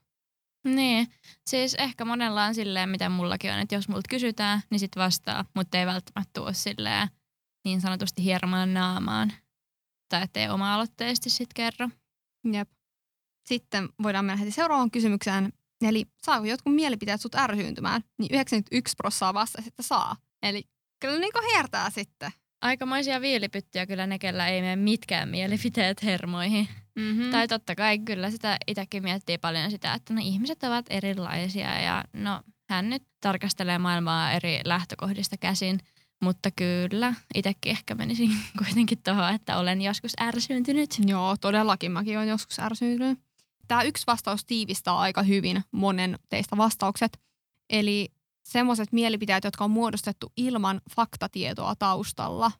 Niin, 0.64 1.08
siis 1.46 1.74
ehkä 1.74 2.04
monella 2.04 2.44
on 2.44 2.54
silleen, 2.54 2.88
mitä 2.88 3.08
mullakin 3.08 3.52
on, 3.52 3.58
että 3.58 3.74
jos 3.74 3.88
multa 3.88 4.08
kysytään, 4.08 4.62
niin 4.70 4.80
sit 4.80 4.96
vastaa, 4.96 5.44
mutta 5.54 5.78
ei 5.78 5.86
välttämättä 5.86 6.40
tuo 6.40 6.52
silleen 6.52 7.08
niin 7.64 7.80
sanotusti 7.80 8.24
hiermaan 8.24 8.74
naamaan. 8.74 9.32
Tai 10.08 10.22
ettei 10.22 10.48
oma-aloitteisesti 10.48 11.30
sit 11.30 11.54
kerro. 11.54 11.88
Jep. 12.52 12.70
Sitten 13.44 13.88
voidaan 14.02 14.24
mennä 14.24 14.36
heti 14.36 14.50
seuraavaan 14.50 14.90
kysymykseen. 14.90 15.52
Eli 15.82 16.04
saako 16.22 16.46
jotkut 16.46 16.74
mielipiteet 16.74 17.20
sut 17.20 17.34
ärsyyntymään? 17.34 18.04
Niin 18.18 18.34
91 18.34 18.94
prossaa 18.96 19.34
vastasi, 19.34 19.68
että 19.68 19.82
saa. 19.82 20.16
Eli 20.42 20.64
kyllä 21.00 21.18
niinku 21.18 21.38
hiertää 21.52 21.90
sitten. 21.90 22.30
Aikamoisia 22.62 23.20
viilipyttyjä 23.20 23.86
kyllä 23.86 24.06
ne, 24.06 24.18
kellä 24.18 24.48
ei 24.48 24.60
mene 24.60 24.76
mitkään 24.76 25.28
mielipiteet 25.28 26.02
hermoihin. 26.02 26.68
Mm-hmm. 26.96 27.30
Tai 27.30 27.48
totta 27.48 27.74
kai 27.74 27.98
kyllä 27.98 28.30
sitä 28.30 28.56
itsekin 28.66 29.02
miettii 29.02 29.38
paljon 29.38 29.70
sitä, 29.70 29.94
että 29.94 30.14
no 30.14 30.20
ihmiset 30.24 30.62
ovat 30.62 30.86
erilaisia 30.90 31.80
ja 31.80 32.04
no 32.12 32.42
hän 32.70 32.90
nyt 32.90 33.02
tarkastelee 33.20 33.78
maailmaa 33.78 34.32
eri 34.32 34.60
lähtökohdista 34.64 35.36
käsin. 35.36 35.80
Mutta 36.22 36.50
kyllä, 36.50 37.14
itsekin 37.34 37.70
ehkä 37.72 37.94
menisin 37.94 38.30
kuitenkin 38.58 38.98
tuohon, 39.04 39.34
että 39.34 39.58
olen 39.58 39.82
joskus 39.82 40.12
ärsyyntynyt. 40.20 40.90
Joo, 41.06 41.36
todellakin 41.36 41.92
mäkin 41.92 42.16
olen 42.16 42.28
joskus 42.28 42.60
ärsyyntynyt. 42.60 43.18
Tämä 43.72 43.82
yksi 43.82 44.06
vastaus 44.06 44.44
tiivistää 44.44 44.98
aika 44.98 45.22
hyvin 45.22 45.64
monen 45.70 46.18
teistä 46.28 46.56
vastaukset. 46.56 47.20
Eli 47.70 48.08
semmoiset 48.48 48.92
mielipiteet, 48.92 49.44
jotka 49.44 49.64
on 49.64 49.70
muodostettu 49.70 50.32
ilman 50.36 50.80
faktatietoa 50.96 51.74
taustalla, 51.78 52.52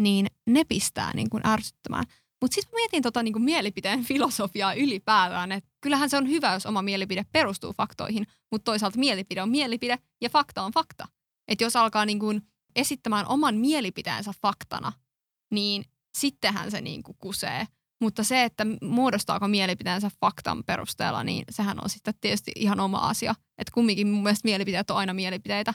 niin 0.00 0.26
ne 0.46 0.64
pistää 0.64 1.14
niin 1.14 1.30
kuin 1.30 1.46
ärsyttämään. 1.46 2.04
Mutta 2.40 2.54
sitten 2.54 2.74
mietin 2.74 3.02
tota 3.02 3.22
niin 3.22 3.32
kuin 3.32 3.42
mielipiteen 3.42 4.04
filosofiaa 4.04 4.74
ylipäätään, 4.74 5.52
että 5.52 5.70
kyllähän 5.80 6.10
se 6.10 6.16
on 6.16 6.28
hyvä, 6.28 6.52
jos 6.52 6.66
oma 6.66 6.82
mielipide 6.82 7.24
perustuu 7.32 7.72
faktoihin, 7.72 8.26
mutta 8.52 8.64
toisaalta 8.64 8.98
mielipide 8.98 9.42
on 9.42 9.50
mielipide 9.50 9.98
ja 10.20 10.30
fakta 10.30 10.62
on 10.62 10.72
fakta. 10.72 11.08
Että 11.48 11.64
jos 11.64 11.76
alkaa 11.76 12.06
niin 12.06 12.18
kuin 12.18 12.42
esittämään 12.76 13.26
oman 13.26 13.54
mielipiteensä 13.54 14.32
faktana, 14.42 14.92
niin 15.50 15.84
sittenhän 16.18 16.70
se 16.70 16.80
niin 16.80 17.02
kuin 17.02 17.16
kusee. 17.18 17.66
Mutta 18.00 18.24
se, 18.24 18.44
että 18.44 18.66
muodostaako 18.82 19.48
mielipiteensä 19.48 20.10
faktan 20.20 20.64
perusteella, 20.64 21.24
niin 21.24 21.44
sehän 21.50 21.82
on 21.82 21.90
sitten 21.90 22.14
tietysti 22.20 22.52
ihan 22.56 22.80
oma 22.80 22.98
asia. 22.98 23.34
Että 23.58 23.72
kumminkin 23.74 24.08
mun 24.08 24.22
mielestä 24.22 24.48
mielipiteet 24.48 24.90
on 24.90 24.96
aina 24.96 25.14
mielipiteitä. 25.14 25.74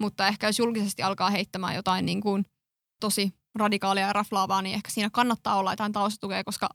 Mutta 0.00 0.26
ehkä 0.26 0.46
jos 0.46 0.58
julkisesti 0.58 1.02
alkaa 1.02 1.30
heittämään 1.30 1.74
jotain 1.74 2.06
niin 2.06 2.20
kuin 2.20 2.44
tosi 3.00 3.32
radikaalia 3.54 4.06
ja 4.06 4.12
raflaavaa, 4.12 4.62
niin 4.62 4.74
ehkä 4.74 4.90
siinä 4.90 5.10
kannattaa 5.12 5.56
olla 5.56 5.72
jotain 5.72 5.92
taustatukea, 5.92 6.44
koska 6.44 6.68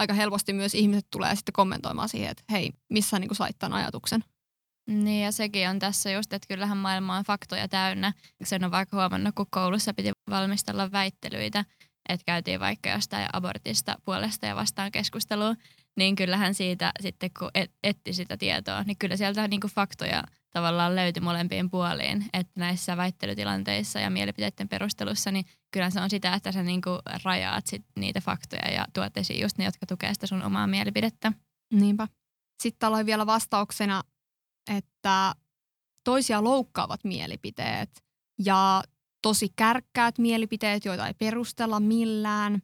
aika 0.00 0.14
helposti 0.14 0.52
myös 0.52 0.74
ihmiset 0.74 1.06
tulee 1.10 1.36
sitten 1.36 1.52
kommentoimaan 1.52 2.08
siihen, 2.08 2.30
että 2.30 2.42
hei, 2.50 2.70
missä 2.90 3.18
niin 3.18 3.28
kuin 3.28 3.36
sait 3.36 3.58
tämän 3.58 3.78
ajatuksen. 3.78 4.24
Niin 4.88 5.24
ja 5.24 5.32
sekin 5.32 5.68
on 5.68 5.78
tässä 5.78 6.10
just, 6.10 6.32
että 6.32 6.48
kyllähän 6.48 6.78
maailma 6.78 7.16
on 7.16 7.24
faktoja 7.24 7.68
täynnä. 7.68 8.12
Sen 8.44 8.64
on 8.64 8.70
vaikka 8.70 8.96
huomannut, 8.96 9.34
kun 9.34 9.46
koulussa 9.50 9.94
piti 9.94 10.12
valmistella 10.30 10.92
väittelyitä, 10.92 11.64
että 12.08 12.24
käytiin 12.26 12.60
vaikka 12.60 12.88
jostain 12.88 13.26
abortista 13.32 13.96
puolesta 14.04 14.46
ja 14.46 14.56
vastaan 14.56 14.92
keskustelua, 14.92 15.54
niin 15.96 16.16
kyllähän 16.16 16.54
siitä 16.54 16.92
sitten 17.00 17.30
kun 17.38 17.50
et, 17.54 17.72
etti 17.84 18.12
sitä 18.12 18.36
tietoa, 18.36 18.82
niin 18.82 18.96
kyllä 18.98 19.16
sieltä 19.16 19.48
niin 19.48 19.60
kuin 19.60 19.72
faktoja 19.72 20.24
tavallaan 20.50 20.96
löytyi 20.96 21.20
molempiin 21.20 21.70
puoliin. 21.70 22.24
Että 22.32 22.60
näissä 22.60 22.96
väittelytilanteissa 22.96 24.00
ja 24.00 24.10
mielipiteiden 24.10 24.68
perustelussa, 24.68 25.30
niin 25.30 25.44
kyllä 25.70 25.90
se 25.90 26.00
on 26.00 26.10
sitä, 26.10 26.34
että 26.34 26.52
sä 26.52 26.62
niin 26.62 26.82
kuin 26.82 26.98
rajaat 27.24 27.66
sit 27.66 27.84
niitä 27.96 28.20
faktoja 28.20 28.70
ja 28.70 28.86
tuot 28.94 29.16
esiin 29.16 29.40
just 29.40 29.58
ne, 29.58 29.64
jotka 29.64 29.86
tukee 29.86 30.14
sitä 30.14 30.26
sun 30.26 30.42
omaa 30.42 30.66
mielipidettä. 30.66 31.32
Niinpä. 31.72 32.08
Sitten 32.62 32.88
oli 32.88 33.06
vielä 33.06 33.26
vastauksena, 33.26 34.02
että 34.76 35.34
toisia 36.04 36.44
loukkaavat 36.44 37.04
mielipiteet 37.04 38.04
ja 38.44 38.82
tosi 39.22 39.48
kärkkäät 39.56 40.18
mielipiteet, 40.18 40.84
joita 40.84 41.06
ei 41.06 41.14
perustella 41.14 41.80
millään. 41.80 42.62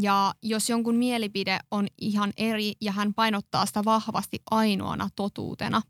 Ja 0.00 0.34
jos 0.42 0.70
jonkun 0.70 0.96
mielipide 0.96 1.58
on 1.70 1.86
ihan 2.00 2.32
eri 2.36 2.72
ja 2.80 2.92
hän 2.92 3.14
painottaa 3.14 3.66
sitä 3.66 3.84
vahvasti 3.84 4.38
ainoana 4.50 5.08
totuutena. 5.16 5.82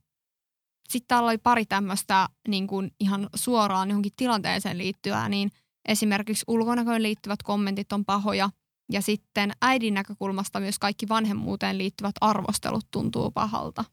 Sitten 0.88 1.08
täällä 1.08 1.28
oli 1.28 1.38
pari 1.38 1.66
tämmöistä 1.66 2.28
niin 2.48 2.66
kuin 2.66 2.90
ihan 3.00 3.28
suoraan 3.34 3.88
johonkin 3.88 4.12
tilanteeseen 4.16 4.78
liittyvää, 4.78 5.28
niin 5.28 5.50
esimerkiksi 5.88 6.44
ulkonäköön 6.48 7.02
liittyvät 7.02 7.42
kommentit 7.42 7.92
on 7.92 8.04
pahoja. 8.04 8.50
Ja 8.92 9.02
sitten 9.02 9.52
äidin 9.62 9.94
näkökulmasta 9.94 10.60
myös 10.60 10.78
kaikki 10.78 11.08
vanhemmuuteen 11.08 11.78
liittyvät 11.78 12.14
arvostelut 12.20 12.90
tuntuu 12.90 13.30
pahalta. 13.30 13.84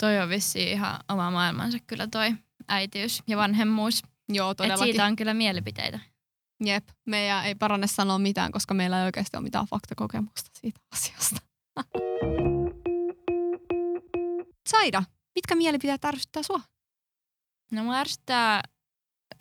Toi 0.00 0.18
on 0.20 0.28
vissiin 0.28 0.68
ihan 0.68 1.00
oma 1.08 1.30
maailmansa 1.30 1.78
kyllä 1.86 2.06
toi 2.06 2.34
äitiys 2.68 3.22
ja 3.26 3.36
vanhemmuus. 3.36 4.02
Joo, 4.28 4.50
Et 4.50 4.56
todellakin. 4.56 4.84
siitä 4.92 5.04
on 5.06 5.16
kyllä 5.16 5.34
mielipiteitä. 5.34 6.00
Jep, 6.64 6.88
meidän 7.06 7.44
ei 7.46 7.54
paranne 7.54 7.86
sanoa 7.86 8.18
mitään, 8.18 8.52
koska 8.52 8.74
meillä 8.74 8.98
ei 9.00 9.04
oikeasti 9.04 9.36
ole 9.36 9.42
mitään 9.44 9.66
faktakokemusta 9.66 10.50
siitä 10.60 10.80
asiasta. 10.94 11.40
Saida, 14.68 15.02
mitkä 15.34 15.54
mielipiteet 15.54 16.04
ärsyttää 16.04 16.42
sua? 16.42 16.60
No 17.72 17.84
mua 17.84 17.94
ärsyttää 17.94 18.60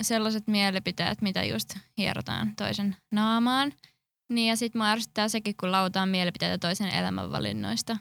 sellaiset 0.02 0.48
mielipiteet, 0.48 1.22
mitä 1.22 1.44
just 1.44 1.76
hierotaan 1.98 2.56
toisen 2.56 2.96
naamaan. 3.12 3.74
Niin 4.30 4.50
ja 4.50 4.56
sit 4.56 4.76
mua 4.76 4.88
ärsyttää 4.90 5.30
sekin, 5.30 5.56
kun 5.60 5.72
lautaan 5.72 6.10
mielipiteitä 6.10 6.58
toisen 6.58 6.90
elämänvalinnoista. 6.90 7.98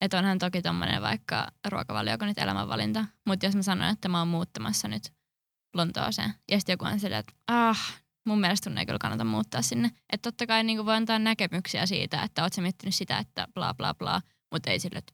Että 0.00 0.18
onhan 0.18 0.38
toki 0.38 0.62
tommonen 0.62 1.02
vaikka 1.02 1.48
ruokavalio, 1.68 2.18
kun 2.18 2.28
nyt 2.28 2.38
elämänvalinta. 2.38 3.04
Mutta 3.26 3.46
jos 3.46 3.56
mä 3.56 3.62
sanon, 3.62 3.88
että 3.88 4.08
mä 4.08 4.18
oon 4.18 4.28
muuttamassa 4.28 4.88
nyt 4.88 5.12
Lontooseen. 5.74 6.34
Ja 6.50 6.58
sitten 6.58 6.72
joku 6.72 6.84
on 6.84 7.00
silleen, 7.00 7.20
että 7.20 7.32
ah, 7.48 8.02
mun 8.26 8.40
mielestä 8.40 8.70
sun 8.70 8.78
ei 8.78 8.86
kyllä 8.86 8.98
kannata 8.98 9.24
muuttaa 9.24 9.62
sinne. 9.62 9.90
Että 10.12 10.30
totta 10.30 10.46
kai 10.46 10.64
niin 10.64 10.86
voi 10.86 10.94
antaa 10.94 11.18
näkemyksiä 11.18 11.86
siitä, 11.86 12.22
että 12.22 12.42
oot 12.42 12.52
sä 12.52 12.62
miettinyt 12.62 12.94
sitä, 12.94 13.18
että 13.18 13.48
bla 13.54 13.74
bla 13.74 13.94
bla. 13.94 14.22
Mutta 14.52 14.70
ei 14.70 14.78
sille, 14.78 14.98
että 14.98 15.12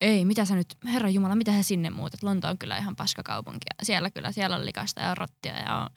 ei, 0.00 0.24
mitä 0.24 0.44
sä 0.44 0.54
nyt, 0.54 0.74
herra 0.84 1.08
Jumala, 1.08 1.34
mitä 1.34 1.52
sä 1.52 1.62
sinne 1.62 1.90
muutat? 1.90 2.22
Lonto 2.22 2.48
on 2.48 2.58
kyllä 2.58 2.78
ihan 2.78 2.96
paskakaupunki. 2.96 3.66
Siellä 3.82 4.10
kyllä, 4.10 4.32
siellä 4.32 4.56
on 4.56 4.66
likasta 4.66 5.00
ja 5.00 5.14
rottia 5.14 5.58
ja 5.58 5.76
on 5.76 5.88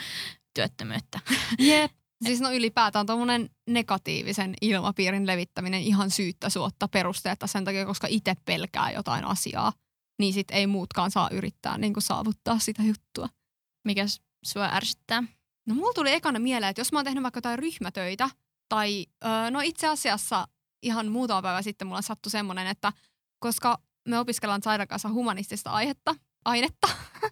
työttömyyttä. 0.54 1.20
Jep. 1.60 1.92
Siis 2.26 2.42
no 2.42 2.52
ylipäätään 2.52 3.06
tuommoinen 3.06 3.50
negatiivisen 3.70 4.54
ilmapiirin 4.62 5.28
levittäminen 5.28 5.82
ihan 5.82 6.12
syyttä 6.12 6.50
suotta 6.50 6.88
perusteetta 6.88 7.48
sen 7.48 7.66
takia, 7.66 7.86
koska 7.86 8.08
itse 8.10 8.34
pelkää 8.46 8.92
jotain 8.92 9.26
asiaa, 9.26 9.74
niin 10.20 10.34
sit 10.34 10.52
ei 10.52 10.68
muutkaan 10.68 11.12
saa 11.12 11.30
yrittää 11.32 11.78
niin 11.78 11.94
saavuttaa 12.00 12.60
sitä 12.60 12.84
juttua. 12.84 13.30
Mikä 13.84 14.06
sua 14.46 14.70
ärsyttää? 14.74 15.24
No 15.66 15.76
mulla 15.76 15.94
tuli 15.94 16.12
ekana 16.12 16.40
mieleen, 16.40 16.70
että 16.70 16.80
jos 16.80 16.92
mä 16.92 17.00
oon 17.00 17.06
tehnyt 17.06 17.24
vaikka 17.24 17.38
jotain 17.38 17.60
ryhmätöitä, 17.60 18.30
tai 18.70 19.06
öö, 19.26 19.52
no 19.52 19.60
itse 19.60 19.88
asiassa 19.88 20.48
ihan 20.82 21.08
muutama 21.08 21.42
päivä 21.42 21.62
sitten 21.62 21.88
mulla 21.88 22.02
sattui 22.02 22.30
semmoinen, 22.30 22.68
että 22.68 22.94
koska 23.40 23.78
me 24.08 24.20
opiskellaan 24.20 24.64
Saidan 24.64 24.88
kanssa 24.88 25.10
humanistista 25.10 25.70
aihetta, 25.70 26.16
ainetta, 26.46 26.88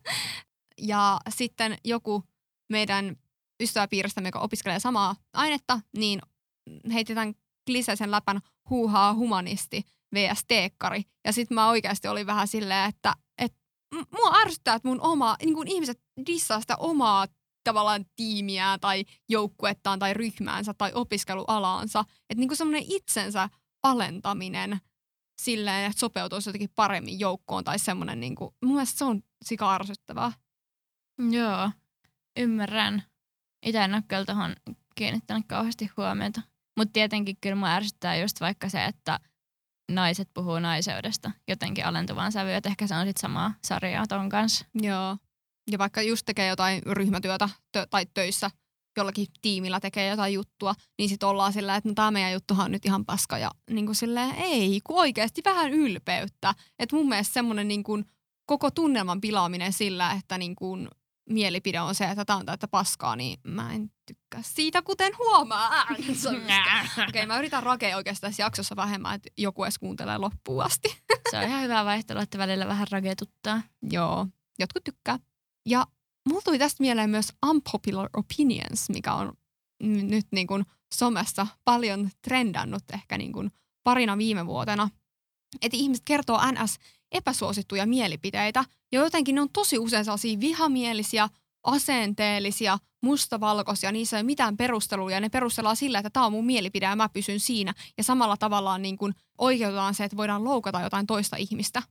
ja 0.77 1.19
sitten 1.29 1.77
joku 1.85 2.23
meidän 2.69 3.15
ystäväpiiristämme, 3.61 4.27
joka 4.27 4.39
opiskelee 4.39 4.79
samaa 4.79 5.15
ainetta, 5.33 5.79
niin 5.97 6.21
heitetään 6.93 7.33
kliseisen 7.65 8.11
läpän 8.11 8.41
huuhaa 8.69 9.13
humanisti 9.13 9.85
vs. 10.15 10.43
teekkari. 10.47 11.03
Ja 11.25 11.33
sitten 11.33 11.55
mä 11.55 11.69
oikeasti 11.69 12.07
olin 12.07 12.25
vähän 12.25 12.47
silleen, 12.47 12.89
että, 12.89 13.13
mua 13.91 14.35
ärsyttää, 14.41 14.75
että 14.75 14.87
mun 14.87 15.01
oma, 15.01 15.35
niin 15.41 15.55
kun 15.55 15.67
ihmiset 15.67 16.01
dissaa 16.25 16.61
sitä 16.61 16.75
omaa 16.75 17.27
tavallaan 17.63 18.05
tiimiään 18.15 18.79
tai 18.79 19.05
joukkuettaan 19.29 19.99
tai 19.99 20.13
ryhmäänsä 20.13 20.73
tai 20.73 20.91
opiskelualaansa. 20.93 22.05
Että 22.29 22.39
niin 22.39 22.57
semmoinen 22.57 22.85
itsensä 22.87 23.49
alentaminen 23.83 24.79
silleen, 25.41 25.85
että 25.85 25.99
sopeutuisi 25.99 26.49
jotenkin 26.49 26.71
paremmin 26.75 27.19
joukkoon 27.19 27.63
tai 27.63 27.79
semmoinen, 27.79 28.19
niin 28.19 28.35
kuin, 28.35 28.55
mun 28.65 28.73
mielestä 28.73 28.97
se 28.97 29.05
on 29.05 29.21
sika 29.45 29.75
ärsyttävää. 29.75 30.31
Joo, 31.31 31.71
ymmärrän. 32.39 33.03
Itse 33.65 33.83
en 33.83 33.93
ole 33.93 34.03
kyllä 34.07 34.25
tuohon 34.25 34.55
kiinnittänyt 34.95 35.45
kauheasti 35.47 35.91
huomiota. 35.97 36.41
Mutta 36.77 36.93
tietenkin 36.93 37.37
kyllä 37.41 37.55
mua 37.55 37.69
ärsyttää 37.69 38.17
just 38.17 38.41
vaikka 38.41 38.69
se, 38.69 38.85
että 38.85 39.19
naiset 39.95 40.29
puhuu 40.33 40.59
naiseudesta 40.59 41.31
jotenkin 41.47 41.85
alentuvaan 41.85 42.31
sävyyn. 42.31 42.55
Että 42.55 42.69
ehkä 42.69 42.87
se 42.87 42.95
on 42.95 43.05
sitten 43.05 43.21
samaa 43.21 43.53
sarjaa 43.63 44.07
ton 44.07 44.29
kanssa. 44.29 44.65
Joo. 44.81 45.17
Ja 45.71 45.77
vaikka 45.77 46.01
just 46.01 46.25
tekee 46.25 46.47
jotain 46.47 46.81
ryhmätyötä 46.85 47.49
tö- 47.77 47.87
tai 47.89 48.05
töissä, 48.13 48.51
jollakin 48.97 49.27
tiimillä 49.41 49.79
tekee 49.79 50.09
jotain 50.09 50.33
juttua, 50.33 50.75
niin 50.97 51.09
sitten 51.09 51.29
ollaan 51.29 51.53
sillä, 51.53 51.75
että 51.75 51.89
no 51.89 51.95
tämä 51.95 52.11
meidän 52.11 52.33
juttuhan 52.33 52.65
on 52.65 52.71
nyt 52.71 52.85
ihan 52.85 53.05
paska. 53.05 53.37
Ja 53.37 53.51
niin 53.69 53.85
kuin 53.85 53.95
silleen, 53.95 54.35
ei, 54.35 54.81
kun 54.83 54.99
oikeasti 54.99 55.41
vähän 55.45 55.71
ylpeyttä. 55.71 56.55
Että 56.79 56.95
mun 56.95 57.09
mielestä 57.09 57.33
semmoinen 57.33 57.67
niin 57.67 57.83
koko 58.45 58.71
tunnelman 58.71 59.21
pilaaminen 59.21 59.73
sillä, 59.73 60.11
että 60.11 60.37
niin 60.37 60.55
kuin 60.55 60.87
mielipide 61.31 61.81
on 61.81 61.95
se, 61.95 62.05
että 62.05 62.25
tämä 62.25 62.39
on 62.39 62.45
täyttä 62.45 62.67
paskaa, 62.67 63.15
niin 63.15 63.39
mä 63.43 63.73
en 63.73 63.91
tykkää 64.05 64.41
siitä, 64.43 64.81
kuten 64.81 65.13
huomaa. 65.17 65.85
Okei, 66.93 67.07
okay, 67.09 67.25
mä 67.25 67.37
yritän 67.37 67.63
rakea 67.63 67.97
oikeastaan 67.97 68.31
tässä 68.31 68.43
jaksossa 68.43 68.75
vähemmän, 68.75 69.15
että 69.15 69.29
joku 69.37 69.63
edes 69.63 69.79
kuuntelee 69.79 70.17
loppuun 70.17 70.63
asti. 70.63 70.89
Se 71.31 71.37
on 71.37 71.43
ihan 71.43 71.63
hyvä 71.63 71.85
vaihtelu, 71.85 72.19
että 72.19 72.37
välillä 72.37 72.67
vähän 72.67 72.87
ragetuttaa. 72.91 73.61
Joo, 73.91 74.27
jotkut 74.59 74.83
tykkää. 74.83 75.19
Ja 75.65 75.87
mulla 76.29 76.41
tuli 76.41 76.59
tästä 76.59 76.83
mieleen 76.83 77.09
myös 77.09 77.33
unpopular 77.45 78.09
opinions, 78.13 78.89
mikä 78.89 79.13
on 79.13 79.33
nyt 79.83 80.25
niin 80.31 80.47
kuin 80.47 80.65
somessa 80.93 81.47
paljon 81.63 82.09
trendannut 82.21 82.83
ehkä 82.93 83.17
niin 83.17 83.33
kuin 83.33 83.51
parina 83.83 84.17
viime 84.17 84.45
vuotena. 84.45 84.89
Että 85.61 85.77
ihmiset 85.77 86.05
kertoo 86.05 86.39
NS 86.51 86.77
epäsuosittuja 87.11 87.85
mielipiteitä, 87.85 88.65
ja 88.91 88.99
jotenkin 88.99 89.35
ne 89.35 89.41
on 89.41 89.49
tosi 89.53 89.79
usein 89.79 90.05
sellaisia 90.05 90.39
vihamielisiä, 90.39 91.29
asenteellisia, 91.63 92.77
mustavalkoisia, 93.03 93.91
niissä 93.91 94.17
ei 94.17 94.21
ole 94.21 94.25
mitään 94.25 94.57
perusteluja. 94.57 95.19
Ne 95.19 95.29
perustellaan 95.29 95.75
sillä, 95.75 95.99
että 95.99 96.09
tämä 96.09 96.25
on 96.25 96.31
mun 96.31 96.45
mielipide 96.45 96.85
ja 96.85 96.95
mä 96.95 97.09
pysyn 97.09 97.39
siinä. 97.39 97.73
Ja 97.97 98.03
samalla 98.03 98.37
tavallaan 98.37 98.81
niin 98.81 98.97
kuin 98.97 99.13
oikeutetaan 99.37 99.95
se, 99.95 100.03
että 100.03 100.17
voidaan 100.17 100.43
loukata 100.43 100.81
jotain 100.81 101.07
toista 101.07 101.35
ihmistä. 101.35 101.83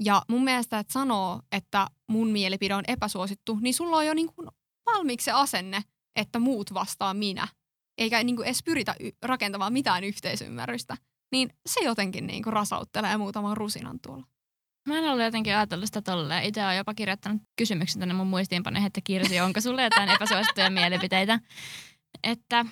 Ja 0.00 0.22
mun 0.28 0.44
mielestä, 0.44 0.78
että 0.78 0.92
sanoo, 0.92 1.40
että 1.52 1.86
mun 2.08 2.28
mielipide 2.28 2.74
on 2.74 2.84
epäsuosittu, 2.88 3.58
niin 3.60 3.74
sulla 3.74 3.96
on 3.96 4.06
jo 4.06 4.14
niin 4.14 4.32
kuin 4.32 4.48
valmiiksi 4.86 5.24
se 5.24 5.32
asenne, 5.32 5.84
että 6.16 6.38
muut 6.38 6.74
vastaa 6.74 7.14
minä. 7.14 7.48
Eikä 7.98 8.24
niin 8.24 8.36
kuin 8.36 8.46
edes 8.46 8.62
pyritä 8.64 8.94
y- 9.00 9.10
rakentamaan 9.22 9.72
mitään 9.72 10.04
yhteisymmärrystä. 10.04 10.96
Niin 11.32 11.50
se 11.66 11.80
jotenkin 11.80 12.26
niin 12.26 12.42
kuin 12.42 12.52
rasauttelee 12.52 13.16
muutaman 13.16 13.56
rusinan 13.56 14.00
tuolla. 14.00 14.26
Mä 14.88 14.98
en 14.98 15.04
ollut 15.04 15.24
jotenkin 15.24 15.56
ajatellut 15.56 15.86
sitä 15.86 16.02
tolleen. 16.02 16.44
Itse 16.44 16.64
olen 16.64 16.76
jopa 16.76 16.94
kirjoittanut 16.94 17.42
kysymyksen 17.56 18.00
tänne 18.00 18.14
mun 18.14 18.26
muistiinpanoihin, 18.26 18.86
että 18.86 19.00
Kirsi, 19.04 19.40
onko 19.40 19.60
sulle 19.60 19.82
jotain 19.82 20.08
epäsuosittuja 20.16 20.70
mielipiteitä? 20.70 21.40
Että 22.22 22.66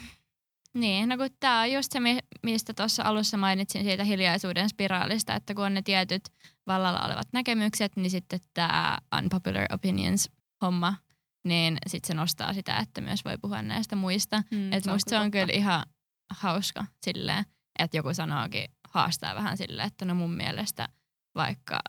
niin, 0.74 1.08
no 1.08 1.16
kun 1.16 1.28
tämä 1.40 1.60
on 1.60 1.72
just 1.72 1.92
se, 1.92 2.00
mi- 2.00 2.18
mistä 2.42 2.74
tuossa 2.74 3.02
alussa 3.02 3.36
mainitsin 3.36 3.84
siitä 3.84 4.04
hiljaisuuden 4.04 4.68
spiraalista, 4.68 5.34
että 5.34 5.54
kun 5.54 5.64
on 5.64 5.74
ne 5.74 5.82
tietyt 5.82 6.22
vallalla 6.66 7.06
olevat 7.06 7.28
näkemykset, 7.32 7.96
niin 7.96 8.10
sitten 8.10 8.40
tämä 8.54 8.98
unpopular 9.18 9.66
opinions 9.72 10.30
homma, 10.62 10.94
niin 11.44 11.78
sitten 11.86 12.06
se 12.06 12.14
nostaa 12.14 12.54
sitä, 12.54 12.76
että 12.76 13.00
myös 13.00 13.24
voi 13.24 13.38
puhua 13.38 13.62
näistä 13.62 13.96
muista. 13.96 14.42
Mm, 14.50 14.72
että 14.72 14.92
musta 14.92 15.10
se 15.10 15.18
on 15.18 15.30
kyllä 15.30 15.52
ihan 15.52 15.82
hauska 16.30 16.84
silleen, 17.04 17.44
että 17.78 17.96
joku 17.96 18.14
sanookin, 18.14 18.64
haastaa 18.88 19.34
vähän 19.34 19.56
silleen, 19.56 19.86
että 19.86 20.04
no 20.04 20.14
mun 20.14 20.34
mielestä 20.34 20.88
vaikka, 21.34 21.80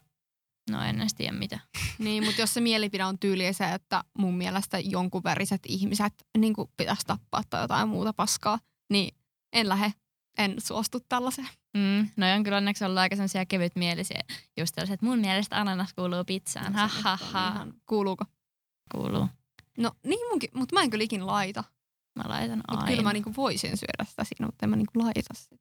no 0.72 0.84
en 0.84 1.00
edes 1.00 1.14
tiedä 1.14 1.38
mitä. 1.38 1.60
Niin, 2.00 2.26
mutta 2.26 2.42
jos 2.42 2.54
se 2.54 2.62
mielipide 2.62 3.06
on 3.06 3.20
tyyli 3.20 3.54
se, 3.54 3.74
että 3.74 4.04
mun 4.18 4.34
mielestä 4.34 4.80
jonkun 4.80 5.24
väriset 5.24 5.62
ihmiset 5.68 6.14
niin 6.38 6.54
pitäisi 6.78 7.06
tappaa 7.08 7.42
tai 7.50 7.62
jotain 7.62 7.90
muuta 7.90 8.14
paskaa, 8.14 8.60
niin 8.90 9.16
en 9.54 9.70
lähde, 9.70 9.94
en 10.38 10.56
suostu 10.58 11.00
tällaiseen. 11.10 11.48
Mm, 11.78 12.08
no 12.18 12.34
on 12.36 12.44
kyllä 12.44 12.58
onneksi 12.58 12.86
ollut 12.86 12.98
aika 12.98 13.16
sellaisia 13.16 13.46
kevytmielisiä, 13.46 14.20
just 14.58 14.76
tällaiset, 14.76 14.94
että 14.94 15.06
mun 15.06 15.20
mielestä 15.20 15.58
ananas 15.58 15.94
kuuluu 15.94 16.24
pizzaan, 16.26 16.74
ha 16.74 16.88
ha 16.88 17.18
ha. 17.32 17.68
Kuuluuko? 17.86 18.26
Kuuluu. 18.92 19.28
No 19.78 19.92
niin 20.06 20.30
munkin, 20.30 20.50
mutta 20.54 20.76
mä 20.76 20.82
en 20.82 20.90
kyllä 20.90 21.04
ikin 21.04 21.28
laita. 21.28 21.64
Mä 22.16 22.24
laitan 22.28 22.62
aina. 22.68 22.88
kyllä 22.88 23.02
mä 23.02 23.14
niinku 23.14 23.34
voisin 23.38 23.78
syödä 23.78 24.06
sitä 24.10 24.24
siinä, 24.24 24.46
mutta 24.46 24.66
en 24.66 24.70
mä 24.70 24.76
niinku 24.76 25.00
laita 25.00 25.34
sitä. 25.34 25.56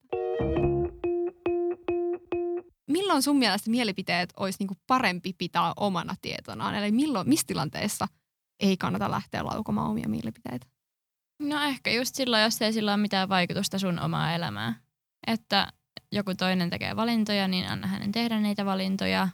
Milloin 2.91 3.23
sun 3.23 3.37
mielestä 3.37 3.71
mielipiteet 3.71 4.33
olisi 4.37 4.57
niinku 4.61 4.77
parempi 4.87 5.33
pitää 5.39 5.73
omana 5.77 6.15
tietonaan? 6.23 6.75
Eli 6.75 6.93
milloin, 6.93 7.29
missä 7.29 7.47
tilanteessa 7.47 8.09
ei 8.61 8.77
kannata 8.77 9.11
lähteä 9.11 9.45
laukomaan 9.45 9.91
omia 9.91 10.09
mielipiteitä? 10.09 10.67
No 11.43 11.63
ehkä 11.63 11.91
just 11.91 12.15
silloin, 12.15 12.43
jos 12.43 12.63
ei 12.63 12.73
sillä 12.73 12.93
ole 12.93 13.01
mitään 13.01 13.29
vaikutusta 13.29 13.79
sun 13.79 13.99
omaa 13.99 14.33
elämään. 14.33 14.77
Että 15.27 15.73
joku 16.13 16.35
toinen 16.35 16.71
tekee 16.71 16.97
valintoja, 16.97 17.49
niin 17.49 17.69
anna 17.69 17.87
hänen 17.87 18.13
tehdä 18.13 18.41
niitä 18.41 18.65
valintoja. 18.65 19.29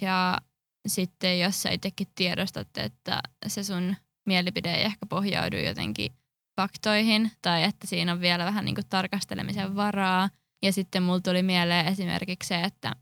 Ja 0.00 0.38
sitten 0.86 1.40
jos 1.40 1.62
sä 1.62 1.70
itsekin 1.70 2.06
tiedostat, 2.14 2.68
että 2.76 3.20
se 3.46 3.64
sun 3.64 3.96
mielipide 4.26 4.74
ei 4.74 4.84
ehkä 4.84 5.06
pohjaudu 5.06 5.56
jotenkin 5.56 6.12
faktoihin 6.60 7.30
tai 7.42 7.62
että 7.62 7.86
siinä 7.86 8.12
on 8.12 8.20
vielä 8.20 8.44
vähän 8.44 8.64
niin 8.64 8.74
kuin 8.74 8.88
tarkastelemisen 8.88 9.76
varaa. 9.76 10.28
Ja 10.62 10.72
sitten 10.72 11.02
mulla 11.02 11.20
tuli 11.20 11.42
mieleen 11.42 11.86
esimerkiksi 11.86 12.48
se, 12.48 12.60
että 12.60 12.92